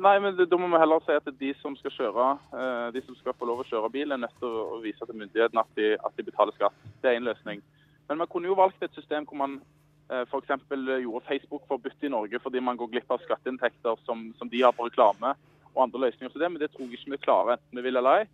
Nei, 0.00 0.14
men 0.22 0.36
da 0.38 0.58
må 0.60 0.68
vi 0.70 0.78
heller 0.80 1.02
si 1.04 1.16
at 1.16 1.26
de 1.40 1.50
som 1.58 1.74
skal 1.78 1.92
kjøre, 1.96 2.26
eh, 2.54 2.86
de 2.94 3.02
som 3.04 3.16
skal 3.18 3.34
få 3.36 3.48
lov 3.48 3.62
å 3.62 3.66
kjøre 3.68 3.90
bil, 3.92 4.12
er 4.12 4.20
nødt 4.22 4.36
til 4.38 4.48
å 4.48 4.78
vise 4.84 5.06
til 5.06 5.18
myndighetene 5.18 5.64
at 5.64 5.78
de, 5.78 5.88
at 5.98 6.16
de 6.16 6.26
betaler 6.26 6.54
skatt. 6.56 6.76
Det 7.02 7.10
er 7.10 7.18
én 7.18 7.26
løsning. 7.26 7.62
Men 8.10 8.18
man 8.18 8.28
kunne 8.28 8.50
jo 8.50 8.58
valgt 8.58 8.82
et 8.82 8.96
system 8.98 9.24
hvor 9.28 9.38
man 9.38 9.60
Eh, 10.10 10.26
F.eks. 10.26 10.48
gjorde 11.02 11.26
Facebook 11.28 11.62
forbudt 11.68 12.02
i 12.02 12.08
Norge 12.08 12.38
fordi 12.42 12.60
man 12.60 12.76
går 12.76 12.88
glipp 12.90 13.10
av 13.14 13.22
skatteinntekter 13.22 13.98
som, 14.06 14.32
som 14.38 14.48
de 14.50 14.62
har 14.62 14.74
på 14.74 14.88
reklame 14.88 15.36
og 15.70 15.84
andre 15.84 16.00
løsninger 16.06 16.32
til 16.32 16.42
det, 16.42 16.48
men 16.50 16.58
det 16.58 16.72
tror 16.72 16.88
jeg 16.88 16.98
ikke 16.98 17.12
vi 17.14 17.20
klarer 17.22 17.52
enten 17.54 17.78
vi 17.78 17.84
vil 17.84 18.00
eller 18.00 18.22
ei. 18.22 18.24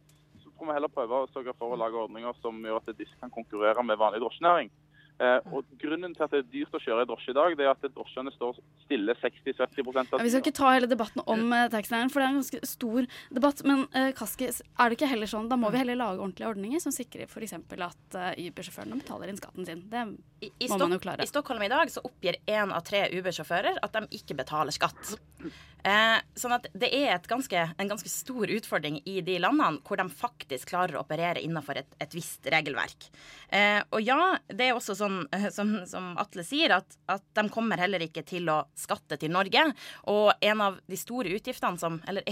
Så 0.41 0.49
får 0.57 0.71
vi 0.71 0.77
heller 0.79 0.93
prøve 0.95 1.19
å 1.21 1.29
sørge 1.35 1.53
for 1.59 1.75
å 1.75 1.77
lage 1.77 2.01
ordninger 2.01 2.39
som 2.41 2.63
gjør 2.65 2.81
at 2.81 2.97
disse 2.97 3.21
kan 3.21 3.35
konkurrere 3.35 3.85
med 3.85 4.01
vanlig 4.01 4.23
drosjenæring. 4.25 4.71
Eh, 5.17 5.39
og 5.49 5.65
Grunnen 5.81 6.13
til 6.13 6.25
at 6.27 6.33
det 6.35 6.43
er 6.43 6.49
dyrt 6.53 6.75
å 6.77 6.81
kjøre 6.83 7.07
i 7.07 7.09
drosje 7.09 7.33
i 7.33 7.37
dag, 7.37 7.55
det 7.57 7.65
er 7.65 7.71
at 7.73 7.85
drosjene 7.95 8.33
står 8.35 8.59
stille 8.83 9.15
60-70 9.17 9.87
av 9.89 10.11
ja, 10.19 10.25
Vi 10.27 10.33
skal 10.33 10.43
ikke 10.43 10.57
ta 10.59 10.73
hele 10.75 10.91
debatten 10.91 11.23
om 11.25 11.47
uh, 11.55 11.63
taxinæringen, 11.73 12.13
for 12.13 12.21
det 12.21 12.27
er 12.27 12.35
en 12.35 12.41
ganske 12.43 12.69
stor 12.69 13.09
debatt. 13.39 13.63
Men 13.65 13.87
uh, 13.97 14.11
Kaski, 14.19 14.51
er 14.53 14.93
det 14.93 14.99
ikke 14.99 15.09
heller 15.09 15.31
sånn, 15.31 15.49
da 15.49 15.57
må 15.61 15.71
vi 15.73 15.81
heller 15.81 15.97
lage 15.97 16.21
ordentlige 16.21 16.51
ordninger 16.53 16.85
som 16.85 16.93
sikrer 16.93 17.31
f.eks. 17.31 17.57
at 17.57 18.19
uh, 18.19 18.29
Uber-sjåførene 18.37 19.01
betaler 19.01 19.33
inn 19.33 19.41
skatten 19.41 19.69
sin. 19.69 19.87
Det 19.89 20.05
I, 20.45 20.53
i 20.53 20.69
må 20.69 20.83
man 20.85 20.99
jo 20.99 21.01
klare. 21.07 21.25
I 21.25 21.33
Stockholm 21.33 21.65
i 21.65 21.73
dag 21.73 21.93
så 21.93 22.05
oppgir 22.05 22.37
én 22.45 22.75
av 22.77 22.85
tre 22.85 23.07
Uber-sjåfører 23.17 23.81
at 23.81 23.97
de 23.97 24.21
ikke 24.21 24.37
betaler 24.37 24.77
skatt. 24.77 25.17
Eh, 25.87 26.19
sånn 26.35 26.57
at 26.57 26.67
det 26.75 26.89
er 26.91 27.21
ganske, 27.31 27.63
en 27.79 27.91
ganske 27.91 28.11
stor 28.11 28.51
utfordring 28.51 28.99
i 29.07 29.21
de 29.23 29.39
landene 29.39 29.79
hvor 29.87 30.01
de 30.01 30.07
faktisk 30.11 30.73
klarer 30.73 30.97
å 30.97 31.05
operere 31.05 31.43
innenfor 31.45 31.79
et, 31.79 31.93
et 32.03 32.17
visst 32.17 32.47
regelverk. 32.51 33.07
Eh, 33.55 33.79
og 33.95 34.03
ja, 34.03 34.35
det 34.51 34.69
er 34.69 34.75
også 34.75 34.97
sånn 34.99 35.21
som, 35.55 35.77
som 35.87 36.09
Atle 36.19 36.43
sier, 36.47 36.75
at, 36.81 36.97
at, 37.11 37.23
de 37.37 37.47
kommer 37.53 37.79
heller 37.79 38.03
ikke 38.03 38.25
til 38.27 38.49
å 38.51 38.63
skatte 38.79 39.19
til 39.21 39.31
Norge. 39.35 39.63
Og 40.11 40.33
en 40.49 40.65
av 40.65 40.81
de 40.91 40.99
store 40.99 41.31
utgiftene 41.37 41.79
som, 41.79 42.01
eller 42.09 42.27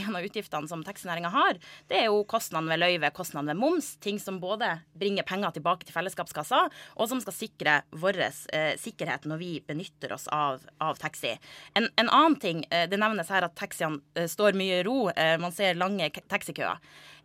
som 0.69 0.83
taxinæringa 0.87 1.31
har, 1.31 1.61
det 1.91 2.01
er 2.01 2.09
jo 2.09 2.25
kostnaden 2.27 2.71
ved 2.73 2.83
løyve, 2.83 3.13
kostnaden 3.15 3.53
ved 3.53 3.61
moms. 3.61 3.93
Ting 4.03 4.19
som 4.19 4.41
både 4.43 4.73
bringer 4.99 5.27
penger 5.29 5.55
tilbake 5.55 5.87
til 5.87 5.95
fellesskapskassa, 5.95 6.65
og 6.99 7.11
som 7.11 7.23
skal 7.23 7.37
sikre 7.37 7.77
vår 7.95 8.21
eh, 8.25 8.75
sikkerhet 8.81 9.29
når 9.31 9.43
vi 9.43 9.53
benytter 9.67 10.17
oss 10.17 10.27
av, 10.35 10.65
av 10.83 10.99
taxi. 10.99 11.37
En, 11.79 11.89
en, 11.95 12.11
annen 12.11 12.39
ting, 12.41 12.65
eh, 12.71 12.89
det 12.91 12.99
nevnes 13.01 13.31
her 13.31 13.44
at 13.47 13.57
taxiene 13.59 14.01
eh, 14.19 14.29
står 14.31 14.57
mye 14.59 14.81
i 14.81 14.85
ro. 14.87 15.09
Eh, 15.11 15.37
man 15.41 15.55
ser 15.55 15.79
lange 15.79 16.11
taxikøer. 16.31 16.81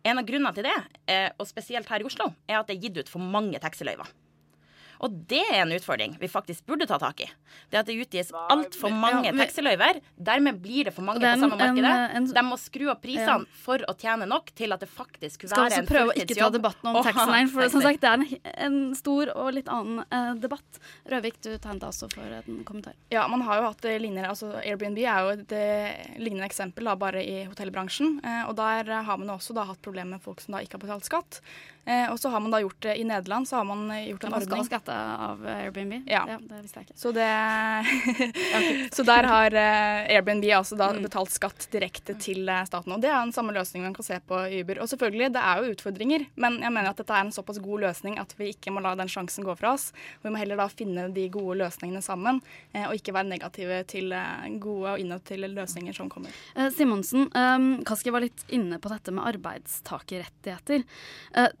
En 0.06 0.20
av 0.20 0.26
grunnene 0.28 0.54
til 0.56 0.64
det, 0.64 0.76
eh, 1.12 1.28
og 1.36 1.48
spesielt 1.48 1.88
her 1.92 2.00
i 2.00 2.08
Oslo, 2.08 2.30
er 2.48 2.60
at 2.60 2.70
det 2.70 2.78
er 2.78 2.84
gitt 2.86 3.00
ut 3.02 3.12
for 3.12 3.20
mange 3.22 3.60
taxiløyver. 3.60 4.08
Og 5.00 5.14
det 5.30 5.40
er 5.48 5.62
en 5.62 5.72
utfordring 5.72 6.16
vi 6.20 6.28
faktisk 6.28 6.66
burde 6.68 6.86
ta 6.88 6.98
tak 7.00 7.22
i. 7.24 7.28
Det 7.72 7.80
at 7.80 7.88
det 7.88 7.96
utgis 8.02 8.30
altfor 8.52 8.92
mange 8.92 9.30
ja, 9.30 9.34
taxiløyver. 9.36 10.00
Dermed 10.20 10.60
blir 10.60 10.90
det 10.90 10.94
for 10.96 11.06
mange 11.06 11.22
den, 11.22 11.40
på 11.40 11.46
samme 11.46 11.56
markedet. 11.56 11.92
En, 11.92 12.16
en, 12.20 12.28
de 12.36 12.44
må 12.44 12.58
skru 12.60 12.90
opp 12.92 13.00
prisene 13.04 13.38
ja. 13.40 13.60
for 13.64 13.84
å 13.88 13.94
tjene 13.98 14.28
nok 14.28 14.52
til 14.58 14.76
at 14.76 14.84
det 14.84 14.90
faktisk 14.92 15.46
kunne 15.46 15.56
være 15.56 15.80
en 15.80 15.88
fulltidsjobb. 15.88 15.88
Skal 15.88 15.88
også 15.88 15.92
prøve 15.94 16.12
å 16.12 16.24
ikke 16.24 16.38
ta 16.38 16.50
debatten 16.56 16.90
om 16.90 16.98
taxinæringen, 17.06 17.52
for 17.54 17.72
som 17.72 17.84
sagt, 17.86 18.02
det 18.04 18.10
er 18.10 18.18
en, 18.18 18.52
en, 18.66 18.78
stor 19.00 19.32
og 19.32 19.50
litt 19.56 19.70
annen 19.72 20.04
eh, 20.04 20.30
debatt. 20.42 20.80
Røvik, 21.08 21.40
du 21.46 21.50
tegnet 21.56 21.88
også 21.88 22.10
for 22.12 22.36
en 22.40 22.60
kommentar. 22.68 22.98
Ja, 23.14 23.24
man 23.32 23.44
har 23.48 23.60
jo 23.62 23.68
hatt 23.70 23.88
lignende 23.90 24.28
altså 24.30 24.52
Airbnb 24.60 25.00
er 25.00 25.24
jo 25.24 25.32
et 25.32 25.54
uh, 25.56 26.16
lignende 26.20 26.46
eksempel 26.46 26.86
da, 26.90 26.96
bare 27.00 27.24
i 27.24 27.44
hotellbransjen. 27.48 28.18
Eh, 28.20 28.42
og 28.50 28.56
der 28.60 28.92
har 29.08 29.20
man 29.20 29.32
også 29.38 29.56
da, 29.56 29.64
hatt 29.70 29.80
problemer 29.84 30.18
med 30.18 30.24
folk 30.24 30.44
som 30.44 30.56
da 30.56 30.64
ikke 30.64 30.76
har 30.76 30.84
betalt 30.84 31.08
skatt. 31.08 31.42
og 32.10 32.18
så 32.20 32.28
har 32.30 32.42
man 32.42 32.52
da 32.52 32.60
gjort 32.60 32.82
det 32.84 32.94
i 33.00 33.04
Nederland, 33.08 33.48
så 33.48 33.56
har 33.56 33.64
man 33.64 33.88
gjort 34.04 34.24
en 34.26 34.34
ordning 34.36 34.66
av 34.92 35.44
Airbnb? 35.46 36.02
Ja. 36.10 36.24
ja 36.28 36.36
det 36.40 36.60
visste 36.64 36.80
jeg 36.80 36.88
ikke. 36.88 36.98
Så, 37.00 37.12
det, 37.14 37.26
så 38.96 39.04
der 39.06 39.28
har 39.30 39.56
uh, 39.56 40.10
Airbnb 40.10 40.46
altså 40.56 40.78
da 40.78 40.90
mm. 40.94 41.02
betalt 41.06 41.32
skatt 41.34 41.66
direkte 41.72 42.16
til 42.20 42.48
uh, 42.48 42.62
staten. 42.68 42.94
Og 42.94 43.02
det 43.02 43.10
er 43.10 43.18
den 43.18 43.34
samme 43.36 43.54
løsningen 43.56 43.90
man 43.90 43.96
kan 43.96 44.06
se 44.06 44.18
på 44.26 44.40
Uber. 44.60 44.80
Og 44.82 44.90
selvfølgelig, 44.90 45.30
det 45.36 45.44
er 45.52 45.60
jo 45.60 45.74
utfordringer, 45.74 46.26
men 46.40 46.58
jeg 46.64 46.74
mener 46.74 46.92
at 46.92 47.00
dette 47.00 47.16
er 47.16 47.26
en 47.26 47.34
såpass 47.34 47.60
god 47.62 47.86
løsning 47.86 48.18
at 48.22 48.34
vi 48.38 48.50
ikke 48.54 48.74
må 48.74 48.82
la 48.84 48.94
den 48.98 49.10
sjansen 49.10 49.46
gå 49.46 49.56
fra 49.58 49.74
oss. 49.76 49.90
Vi 50.24 50.32
må 50.32 50.40
heller 50.40 50.60
da 50.60 50.68
finne 50.72 51.08
de 51.14 51.26
gode 51.32 51.58
løsningene 51.62 52.02
sammen, 52.04 52.42
uh, 52.74 52.86
og 52.88 52.96
ikke 52.98 53.16
være 53.16 53.30
negative 53.30 53.82
til 53.90 54.14
gode 54.62 54.94
og 54.94 55.02
innovative 55.02 55.50
løsninger 55.50 55.96
som 55.96 56.10
kommer. 56.12 56.34
Simonsen, 56.74 57.28
um, 57.34 57.68
Kaski 57.86 58.12
var 58.12 58.24
litt 58.24 58.42
inne 58.52 58.80
på 58.82 58.90
dette 58.92 59.12
med 59.14 59.26
arbeidstakerrettigheter. 59.30 60.84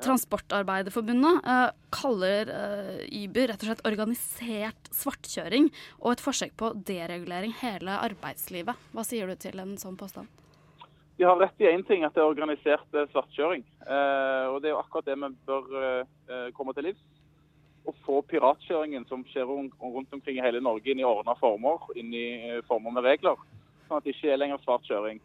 Transportarbeiderforbundet 0.02 1.44
kaller 1.94 2.50
Uber 3.20 3.50
rett 3.50 3.62
og 3.62 3.68
slett 3.70 3.86
organisert 3.88 4.90
svartkjøring 4.94 5.70
og 6.00 6.12
et 6.14 6.22
forsøk 6.24 6.54
på 6.60 6.72
deregulering 6.88 7.54
hele 7.60 7.96
arbeidslivet. 8.00 8.78
Hva 8.94 9.04
sier 9.06 9.30
du 9.30 9.36
til 9.40 9.60
en 9.62 9.76
sånn 9.80 9.98
påstand? 10.00 10.30
De 11.20 11.26
har 11.28 11.36
rett 11.36 11.60
i 11.60 11.68
én 11.68 11.82
ting, 11.84 12.04
at 12.06 12.14
det 12.16 12.22
er 12.22 12.30
organisert 12.30 12.94
eh, 12.96 13.08
svartkjøring. 13.12 13.64
Eh, 13.84 14.44
og 14.48 14.62
Det 14.62 14.70
er 14.70 14.72
jo 14.72 14.80
akkurat 14.80 15.08
det 15.10 15.18
vi 15.20 15.28
bør 15.50 15.66
eh, 15.82 16.46
komme 16.56 16.72
til 16.76 16.88
livs. 16.88 17.02
Å 17.84 17.92
få 18.06 18.20
piratkjøringen 18.30 19.04
som 19.08 19.24
skjer 19.28 19.48
rundt 19.48 20.14
omkring 20.16 20.38
i 20.38 20.44
hele 20.44 20.62
Norge 20.64 20.92
inn 20.92 21.02
i 21.02 21.04
ordna 21.04 21.34
former, 21.40 21.84
inn 22.00 22.14
i 22.16 22.28
eh, 22.54 22.62
former 22.68 22.96
med 22.96 23.04
regler. 23.04 23.36
Sånn 23.84 23.98
at 23.98 24.06
det 24.06 24.14
ikke 24.14 24.32
er 24.32 24.40
lenger 24.40 24.64
svartkjøring. 24.64 25.20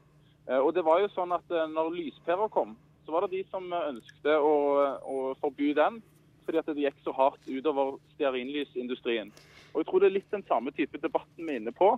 Eh, 0.50 0.60
og 0.60 0.74
det 0.76 0.84
var 0.84 1.00
jo 1.00 1.14
sånn 1.14 1.32
at 1.36 1.56
eh, 1.56 1.70
når 1.72 1.96
lyspæra 1.96 2.50
kom, 2.52 2.76
så 3.06 3.16
var 3.16 3.26
det 3.26 3.38
de 3.38 3.46
som 3.54 3.72
ønsket 3.72 4.36
å, 4.36 4.54
å 5.00 5.18
forby 5.40 5.72
den 5.78 6.02
fordi 6.46 6.62
at 6.62 6.70
det 6.72 6.86
gikk 6.86 7.00
så 7.04 7.14
hardt 7.18 7.50
utover 7.50 7.98
stearinlysindustrien. 8.16 9.32
Og 9.74 9.82
Jeg 9.82 9.88
tror 9.90 10.04
det 10.04 10.08
er 10.10 10.18
litt 10.20 10.32
den 10.32 10.46
samme 10.48 10.72
type 10.72 11.02
debatten 11.04 11.44
vi 11.48 11.56
er 11.56 11.62
inne 11.62 11.74
på. 11.76 11.96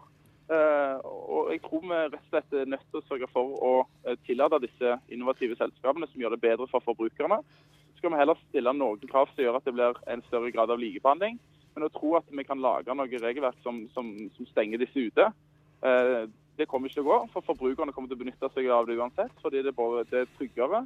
Uh, 0.48 0.96
og 1.04 1.50
jeg 1.51 1.60
tror 1.66 1.82
vi 1.84 1.96
rett 1.98 2.13
og 2.16 2.30
slett 2.32 2.54
er 2.56 2.70
nødt 2.72 2.86
til 2.88 3.01
å 3.01 3.08
sørge 3.10 3.27
for 3.34 3.58
å 3.68 3.72
uh, 3.84 4.13
tillate 4.24 4.62
disse 4.63 4.94
innovative 5.12 5.58
selskapene 5.60 6.08
som 6.08 6.22
gjør 6.24 6.38
det 6.38 6.44
bedre 6.46 6.70
for 6.72 6.86
forbrukerne. 6.86 7.42
Så 7.92 8.00
skal 8.00 8.13
vi 8.13 8.22
heller 8.22 8.39
stille 8.46 8.74
noen 8.74 9.12
krav 9.12 9.27
som 9.34 9.44
gjør 9.44 9.60
at 9.60 9.68
det 9.68 9.75
blir 9.75 10.00
en 10.08 10.24
større 10.30 10.54
grad 10.56 10.72
av 10.72 10.80
likebehandling. 10.80 11.36
Men 11.75 11.86
å 11.86 11.92
tro 11.92 12.16
at 12.18 12.32
vi 12.32 12.48
kan 12.48 12.63
lage 12.63 12.96
noe 12.96 13.22
regelverk 13.22 13.60
som, 13.66 13.84
som, 13.94 14.13
som 14.38 14.50
stenger 14.54 14.80
disse 14.82 15.10
ute, 15.10 15.27
uh, 15.84 16.24
det 16.58 16.70
kommer 16.72 16.88
ikke 16.88 17.01
til 17.01 17.06
å 17.06 17.12
gå. 17.12 17.20
For 17.36 17.46
forbrukerne 17.51 17.94
kommer 17.94 18.10
til 18.10 18.18
å 18.18 18.24
benytte 18.24 18.50
seg 18.56 18.72
av 18.72 18.88
det 18.88 18.96
uansett. 18.98 19.36
Fordi 19.44 19.66
det 19.68 19.75
er 19.75 20.32
tryggere, 20.39 20.86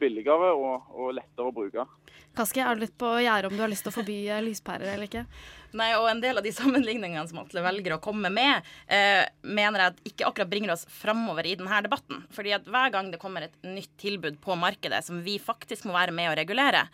billigere 0.00 0.50
og, 0.56 0.90
og 0.92 1.14
lettere 1.16 1.48
å 1.48 1.54
bruke. 1.54 1.86
Kaski, 2.36 2.62
er 2.62 2.76
du 2.76 2.84
litt 2.84 2.96
på 2.98 3.10
gjerdet 3.24 3.50
om 3.50 3.56
du 3.56 3.62
har 3.64 3.70
lyst 3.70 3.82
til 3.86 3.90
å 3.90 3.96
forby 3.96 4.18
eh, 4.30 4.42
lyspærer 4.44 4.92
eller 4.92 5.08
ikke? 5.08 5.24
Nei, 5.76 5.90
og 5.94 6.08
en 6.10 6.20
del 6.22 6.38
av 6.38 6.44
de 6.46 6.52
sammenligningene 6.60 7.26
som 7.30 7.40
Atle 7.42 7.62
velger 7.64 7.94
å 7.94 8.00
komme 8.02 8.30
med, 8.34 8.66
eh, 8.90 9.22
mener 9.46 9.84
jeg 9.84 9.92
at 9.92 10.02
ikke 10.10 10.28
akkurat 10.28 10.50
bringer 10.50 10.74
oss 10.74 10.86
framover 10.90 11.46
i 11.46 11.54
denne 11.58 11.82
debatten. 11.86 12.24
Fordi 12.34 12.54
at 12.56 12.66
hver 12.66 12.90
gang 12.94 13.10
det 13.12 13.20
kommer 13.22 13.46
et 13.46 13.56
nytt 13.66 13.92
tilbud 14.00 14.40
på 14.42 14.58
markedet 14.58 15.02
som 15.06 15.22
vi 15.26 15.38
faktisk 15.42 15.86
må 15.86 15.94
være 15.94 16.14
med 16.16 16.32
å 16.32 16.36
regulere, 16.38 16.86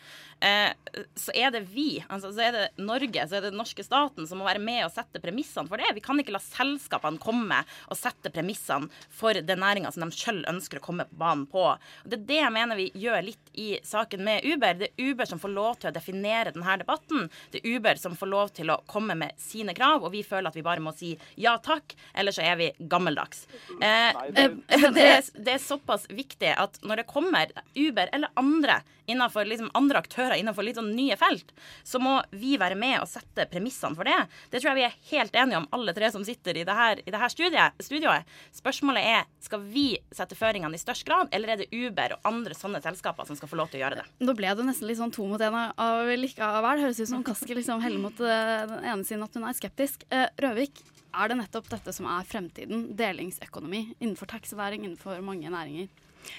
eh, 0.44 0.72
så 1.16 1.32
er 1.34 1.54
det 1.54 1.64
vi, 1.72 2.04
altså 2.08 2.32
så 2.34 2.46
er 2.48 2.56
det 2.56 2.66
Norge, 2.84 3.24
så 3.24 3.38
er 3.38 3.46
det 3.46 3.52
den 3.54 3.60
norske 3.60 3.84
staten 3.84 4.28
som 4.28 4.40
må 4.40 4.48
være 4.48 4.62
med 4.62 4.84
og 4.84 4.92
sette 4.92 5.22
premissene 5.24 5.70
for 5.70 5.80
det. 5.80 5.94
Vi 5.96 6.04
kan 6.04 6.20
ikke 6.20 6.34
la 6.36 6.42
selskapene 6.42 7.22
komme 7.22 7.62
og 7.88 7.96
sette 7.98 8.32
premissene 8.34 8.90
for 9.08 9.36
den 9.36 9.62
næringa 9.62 9.92
som 9.94 10.04
de 10.04 10.16
sjøl 10.16 10.42
ønsker 10.50 10.80
å 10.80 10.84
komme 10.84 11.08
på 11.08 11.20
banen 11.20 11.46
på. 11.48 11.64
Og 11.72 12.10
det 12.10 12.20
er 12.20 12.28
det 12.28 12.40
jeg 12.42 12.54
mener 12.54 12.78
vi 12.78 12.90
gjør 12.92 13.24
litt 13.24 13.52
i 13.56 13.68
saken 13.86 14.24
med 14.26 14.44
Uber. 14.44 14.76
Det 14.76 14.92
er 14.92 15.10
Uber 15.10 15.28
som 15.28 15.40
får 15.40 15.54
lov 15.54 15.80
til 15.80 15.90
å 15.90 15.96
definere 15.96 16.52
denne 16.52 16.78
debatten. 16.82 17.30
Det 17.52 17.62
er 17.62 17.76
Uber 17.76 18.00
som 18.00 18.16
får 18.18 18.32
lov 18.32 18.52
til 18.56 18.65
til 18.66 18.74
å 18.74 18.82
komme 18.90 19.16
med 19.18 19.38
sine 19.40 19.74
krav, 19.76 20.04
og 20.04 20.12
vi 20.14 20.24
føler 20.26 20.50
at 20.50 20.58
vi 20.58 20.64
bare 20.66 20.82
må 20.82 20.92
si 20.96 21.14
ja 21.40 21.56
takk, 21.62 21.94
eller 22.14 22.34
så 22.34 22.44
er 22.46 22.58
vi 22.60 22.72
gammeldags. 22.90 23.46
Eh, 23.78 24.10
det, 24.36 24.48
det, 24.66 25.06
er, 25.06 25.22
det, 25.36 25.56
er, 25.56 25.62
såpass 25.62 26.08
viktig 26.10 26.52
at 26.56 26.80
når 26.82 27.02
det 27.02 27.10
kommer 27.10 27.52
Uber 27.76 28.10
eller 28.12 28.34
andre 28.38 28.82
innenfor 29.06 29.46
liksom 29.46 29.70
andre 29.78 30.00
aktører 30.02 30.34
innenfor 30.34 30.66
litt 30.66 30.78
sånn 30.78 30.92
nye 30.96 31.16
felt, 31.18 31.52
så 31.86 32.00
må 32.02 32.18
vi 32.34 32.56
være 32.58 32.78
med 32.78 32.98
og 33.00 33.08
sette 33.10 33.46
premissene 33.50 33.94
for 33.94 34.08
det. 34.08 34.18
Det 34.50 34.60
tror 34.60 34.72
jeg 34.72 34.80
vi 34.80 34.86
er 34.88 34.96
helt 35.12 35.38
enige 35.38 35.60
om, 35.62 35.68
alle 35.76 35.94
tre 35.96 36.10
som 36.10 36.24
sitter 36.26 36.58
i 36.58 36.64
dette, 36.66 37.04
i 37.06 37.14
dette 37.14 37.30
studiet, 37.32 37.84
studioet. 37.86 38.26
Spørsmålet 38.56 39.06
er 39.06 39.28
skal 39.46 39.62
vi 39.62 39.88
sette 40.14 40.38
føringene 40.38 40.74
i 40.74 40.82
størst 40.82 41.06
grad, 41.06 41.30
eller 41.34 41.54
er 41.54 41.62
det 41.62 41.70
Uber 41.70 42.16
og 42.16 42.30
andre 42.32 42.56
sånne 42.58 42.82
selskaper 42.84 43.28
som 43.28 43.38
skal 43.38 43.50
få 43.50 43.60
lov 43.60 43.70
til 43.70 43.80
å 43.80 43.84
gjøre 43.84 44.00
det? 44.00 44.06
Nå 44.26 44.34
ble 44.38 44.54
det 44.58 44.66
nesten 44.66 44.90
litt 44.90 45.00
sånn 45.00 45.14
to 45.14 45.26
mot 45.30 45.42
én 45.42 45.54
av 45.54 46.10
likevel. 46.18 46.82
Høres 46.82 47.00
ut 47.00 47.10
som 47.12 47.24
Kaski 47.26 47.56
liksom 47.56 47.82
heller 47.84 48.02
mot 48.02 48.24
uh, 48.24 48.55
den 48.70 48.84
ene 48.84 49.06
siden 49.06 49.24
at 49.26 49.36
hun 49.36 49.46
er 49.48 49.56
skeptisk. 49.56 50.06
Eh, 50.10 50.28
Røvik, 50.42 50.82
er 51.16 51.30
det 51.30 51.38
nettopp 51.40 51.68
dette 51.72 51.94
som 51.96 52.08
er 52.10 52.26
fremtiden? 52.28 52.90
Delingsøkonomi 52.98 53.82
innenfor 54.00 54.28
taxinæring, 54.30 54.84
innenfor 54.84 55.20
mange 55.24 55.52
næringer? 55.52 55.88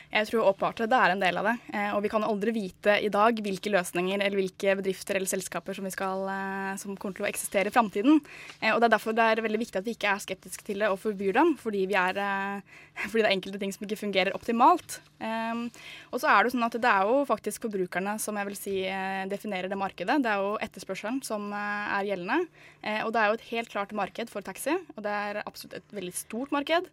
Jeg 0.08 0.28
tror 0.30 0.48
åpenbart 0.52 0.82
det 0.88 0.98
er 0.98 1.14
en 1.14 1.22
del 1.22 1.40
av 1.40 1.48
det. 1.50 1.56
Eh, 1.74 1.90
og 1.96 2.02
vi 2.06 2.12
kan 2.12 2.26
aldri 2.26 2.54
vite 2.56 2.98
i 3.04 3.10
dag 3.14 3.40
hvilke 3.44 3.72
løsninger 3.74 4.22
eller 4.22 4.40
hvilke 4.40 4.78
bedrifter 4.80 5.20
eller 5.20 5.30
selskaper 5.30 5.78
som, 5.78 5.88
skal, 5.94 6.24
eh, 6.32 6.74
som 6.82 6.96
kommer 6.96 7.18
til 7.18 7.28
å 7.28 7.30
eksistere 7.30 7.72
i 7.72 7.76
framtiden. 7.76 8.22
Eh, 8.62 8.72
og 8.74 8.80
det 8.80 8.88
er 8.88 8.96
derfor 8.96 9.18
det 9.18 9.26
er 9.26 9.44
veldig 9.44 9.62
viktig 9.62 9.82
at 9.82 9.88
vi 9.88 9.96
ikke 9.98 10.14
er 10.14 10.24
skeptiske 10.24 10.68
til 10.70 10.84
det 10.84 10.92
og 10.92 11.00
forbyr 11.02 11.36
dem, 11.38 11.54
fordi, 11.60 11.84
er, 11.92 12.22
fordi 13.12 13.24
det 13.24 13.28
er 13.28 13.36
enkelte 13.36 13.62
ting 13.64 13.76
som 13.76 13.88
ikke 13.88 14.00
fungerer 14.00 14.36
optimalt. 14.38 15.00
Og 15.18 16.22
så 16.22 16.30
er 16.30 16.46
det 16.46 16.54
sånn 16.54 16.66
at 16.68 16.76
det 16.78 16.90
er 16.90 17.08
jo 17.10 17.24
faktisk 17.26 17.64
forbrukerne 17.66 18.18
som 18.22 18.38
jeg 18.38 18.48
vil 18.50 18.58
si 18.58 18.76
definerer 19.32 19.72
det 19.72 19.80
markedet. 19.80 20.20
Det 20.22 20.30
er 20.30 20.44
jo 20.44 20.52
etterspørselen 20.62 21.24
som 21.26 21.50
er 21.58 22.06
gjeldende. 22.06 22.44
Og 23.02 23.10
det 23.16 23.22
er 23.22 23.32
jo 23.32 23.38
et 23.40 23.48
helt 23.50 23.72
klart 23.74 23.96
marked 23.98 24.30
for 24.30 24.46
taxi, 24.46 24.76
og 24.94 25.02
det 25.08 25.14
er 25.14 25.42
absolutt 25.42 25.80
et 25.80 25.98
veldig 25.98 26.14
stort 26.14 26.54
marked. 26.54 26.92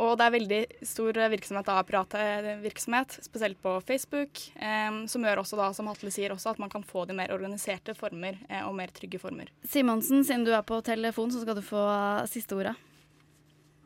Og 0.00 0.14
det 0.16 0.24
er 0.24 0.32
veldig 0.32 0.60
stor 0.88 1.18
virksomhet 1.34 1.68
av 1.68 1.82
piratvirksomhet, 1.84 3.18
spesielt 3.26 3.58
på 3.60 3.74
Facebook, 3.84 4.40
eh, 4.56 5.02
som 5.10 5.26
gjør 5.26 5.42
også 5.42 5.58
da, 5.58 5.66
som 5.76 5.90
Hatle 5.90 6.12
sier, 6.14 6.32
også 6.32 6.54
at 6.54 6.62
man 6.62 6.72
kan 6.72 6.84
få 6.86 7.04
de 7.08 7.16
mer 7.16 7.34
organiserte 7.34 7.92
former 7.98 8.38
eh, 8.48 8.62
og 8.64 8.72
mer 8.78 8.94
trygge 8.96 9.20
former. 9.20 9.52
Simonsen, 9.68 10.24
siden 10.24 10.46
du 10.48 10.54
er 10.56 10.64
på 10.64 10.80
telefon, 10.86 11.30
så 11.34 11.44
skal 11.44 11.58
du 11.58 11.64
få 11.66 11.84
siste 12.30 12.56
ordet. 12.56 12.72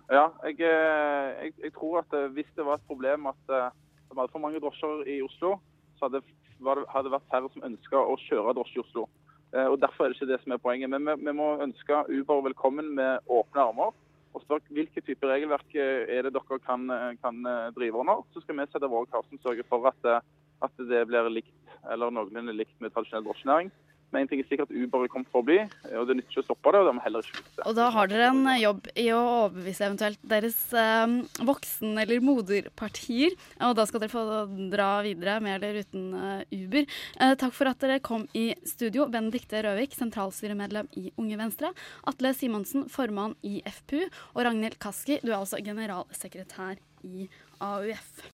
Ja, 0.06 0.28
jeg, 0.46 0.62
jeg, 0.62 1.52
jeg 1.64 1.74
tror 1.74 2.04
at 2.04 2.14
hvis 2.36 2.54
det 2.54 2.62
var 2.62 2.78
et 2.78 2.86
problem 2.86 3.26
at 3.26 3.42
det 3.50 4.14
var 4.14 4.30
for 4.30 4.38
mange 4.38 4.62
drosjer 4.62 5.02
i 5.10 5.18
Oslo, 5.26 5.56
så 5.98 6.06
hadde, 6.06 6.22
hadde 6.62 7.08
det 7.08 7.16
vært 7.16 7.30
færre 7.32 7.50
som 7.50 7.66
ønska 7.66 7.98
å 7.98 8.14
kjøre 8.28 8.54
drosje 8.54 8.78
i 8.78 8.84
Oslo. 8.84 9.08
og 9.66 9.80
Derfor 9.82 10.06
er 10.06 10.14
det 10.14 10.20
ikke 10.20 10.30
det 10.30 10.38
som 10.44 10.54
er 10.54 10.62
poenget. 10.62 10.92
Men 10.94 11.02
vi, 11.10 11.16
vi 11.26 11.34
må 11.34 11.56
ønske 11.64 12.04
Uber 12.06 12.46
velkommen 12.46 12.94
med 12.94 13.26
åpne 13.26 13.66
armer 13.72 13.96
og 14.36 14.44
spør 14.44 14.64
hvilke 14.76 15.00
typer 15.00 15.32
regelverk 15.32 15.76
er 15.80 16.26
det 16.26 16.34
dere 16.36 16.58
kan, 16.60 16.84
kan 17.22 17.38
drive 17.76 18.02
under. 18.02 18.20
Så 18.34 18.42
skal 18.44 18.58
vi 18.58 18.66
sette 18.68 18.90
våre 18.92 19.08
krav 19.08 19.24
som 19.24 19.40
sørger 19.40 19.64
for 19.70 19.88
at, 19.88 20.10
at, 20.60 20.82
det 20.90 21.06
blir 21.08 21.30
likt 21.32 21.76
eller 21.88 22.12
noenlunde 22.12 22.52
likt 22.52 22.76
med 22.84 22.92
tradisjonell 22.92 23.24
drosjenæring. 23.24 23.72
Men 24.16 24.24
en 24.24 24.30
ting 24.30 24.40
er 24.40 24.48
sikkert 24.48 24.70
Uber 24.72 25.04
er 25.04 25.10
kommet 25.12 25.28
for 25.28 25.42
å 25.42 25.46
bli, 25.46 25.58
og 25.92 26.06
det 26.08 26.14
nytter 26.16 26.32
ikke 26.32 26.40
å 26.40 26.46
stoppe 26.46 26.72
det. 26.72 26.80
Og 26.80 26.86
det 26.88 26.94
må 26.96 27.02
heller 27.04 27.26
ikke 27.26 27.36
slutte. 27.36 27.64
Og 27.68 27.74
da 27.76 27.88
har 27.92 28.08
dere 28.08 28.28
en 28.30 28.48
jobb 28.56 28.88
i 28.96 29.04
å 29.12 29.18
overbevise 29.24 29.84
eventuelt 29.84 30.22
deres 30.32 30.56
eh, 30.72 31.16
voksen- 31.50 32.00
eller 32.00 32.24
moderpartier. 32.24 33.36
Og 33.68 33.76
da 33.76 33.84
skal 33.88 34.02
dere 34.02 34.14
få 34.14 34.24
dra 34.72 34.88
videre 35.04 35.36
med 35.44 35.58
eller 35.58 35.82
uten 35.84 36.08
uh, 36.16 36.40
Uber. 36.48 36.88
Eh, 37.20 37.34
takk 37.42 37.52
for 37.58 37.68
at 37.68 37.84
dere 37.84 38.00
kom 38.04 38.24
i 38.32 38.46
studio. 38.64 39.10
Benedicte 39.12 39.60
Røvik, 39.66 39.92
sentralstyremedlem 39.98 40.88
i 40.96 41.10
Unge 41.20 41.40
Venstre. 41.42 41.74
Atle 42.08 42.32
Simonsen, 42.36 42.88
formann 42.92 43.36
i 43.44 43.58
FPU. 43.68 44.06
Og 44.32 44.44
Ragnhild 44.48 44.80
Kaski, 44.80 45.20
du 45.20 45.34
er 45.34 45.42
altså 45.42 45.60
generalsekretær 45.60 46.80
i 47.04 47.28
AUF. 47.60 48.24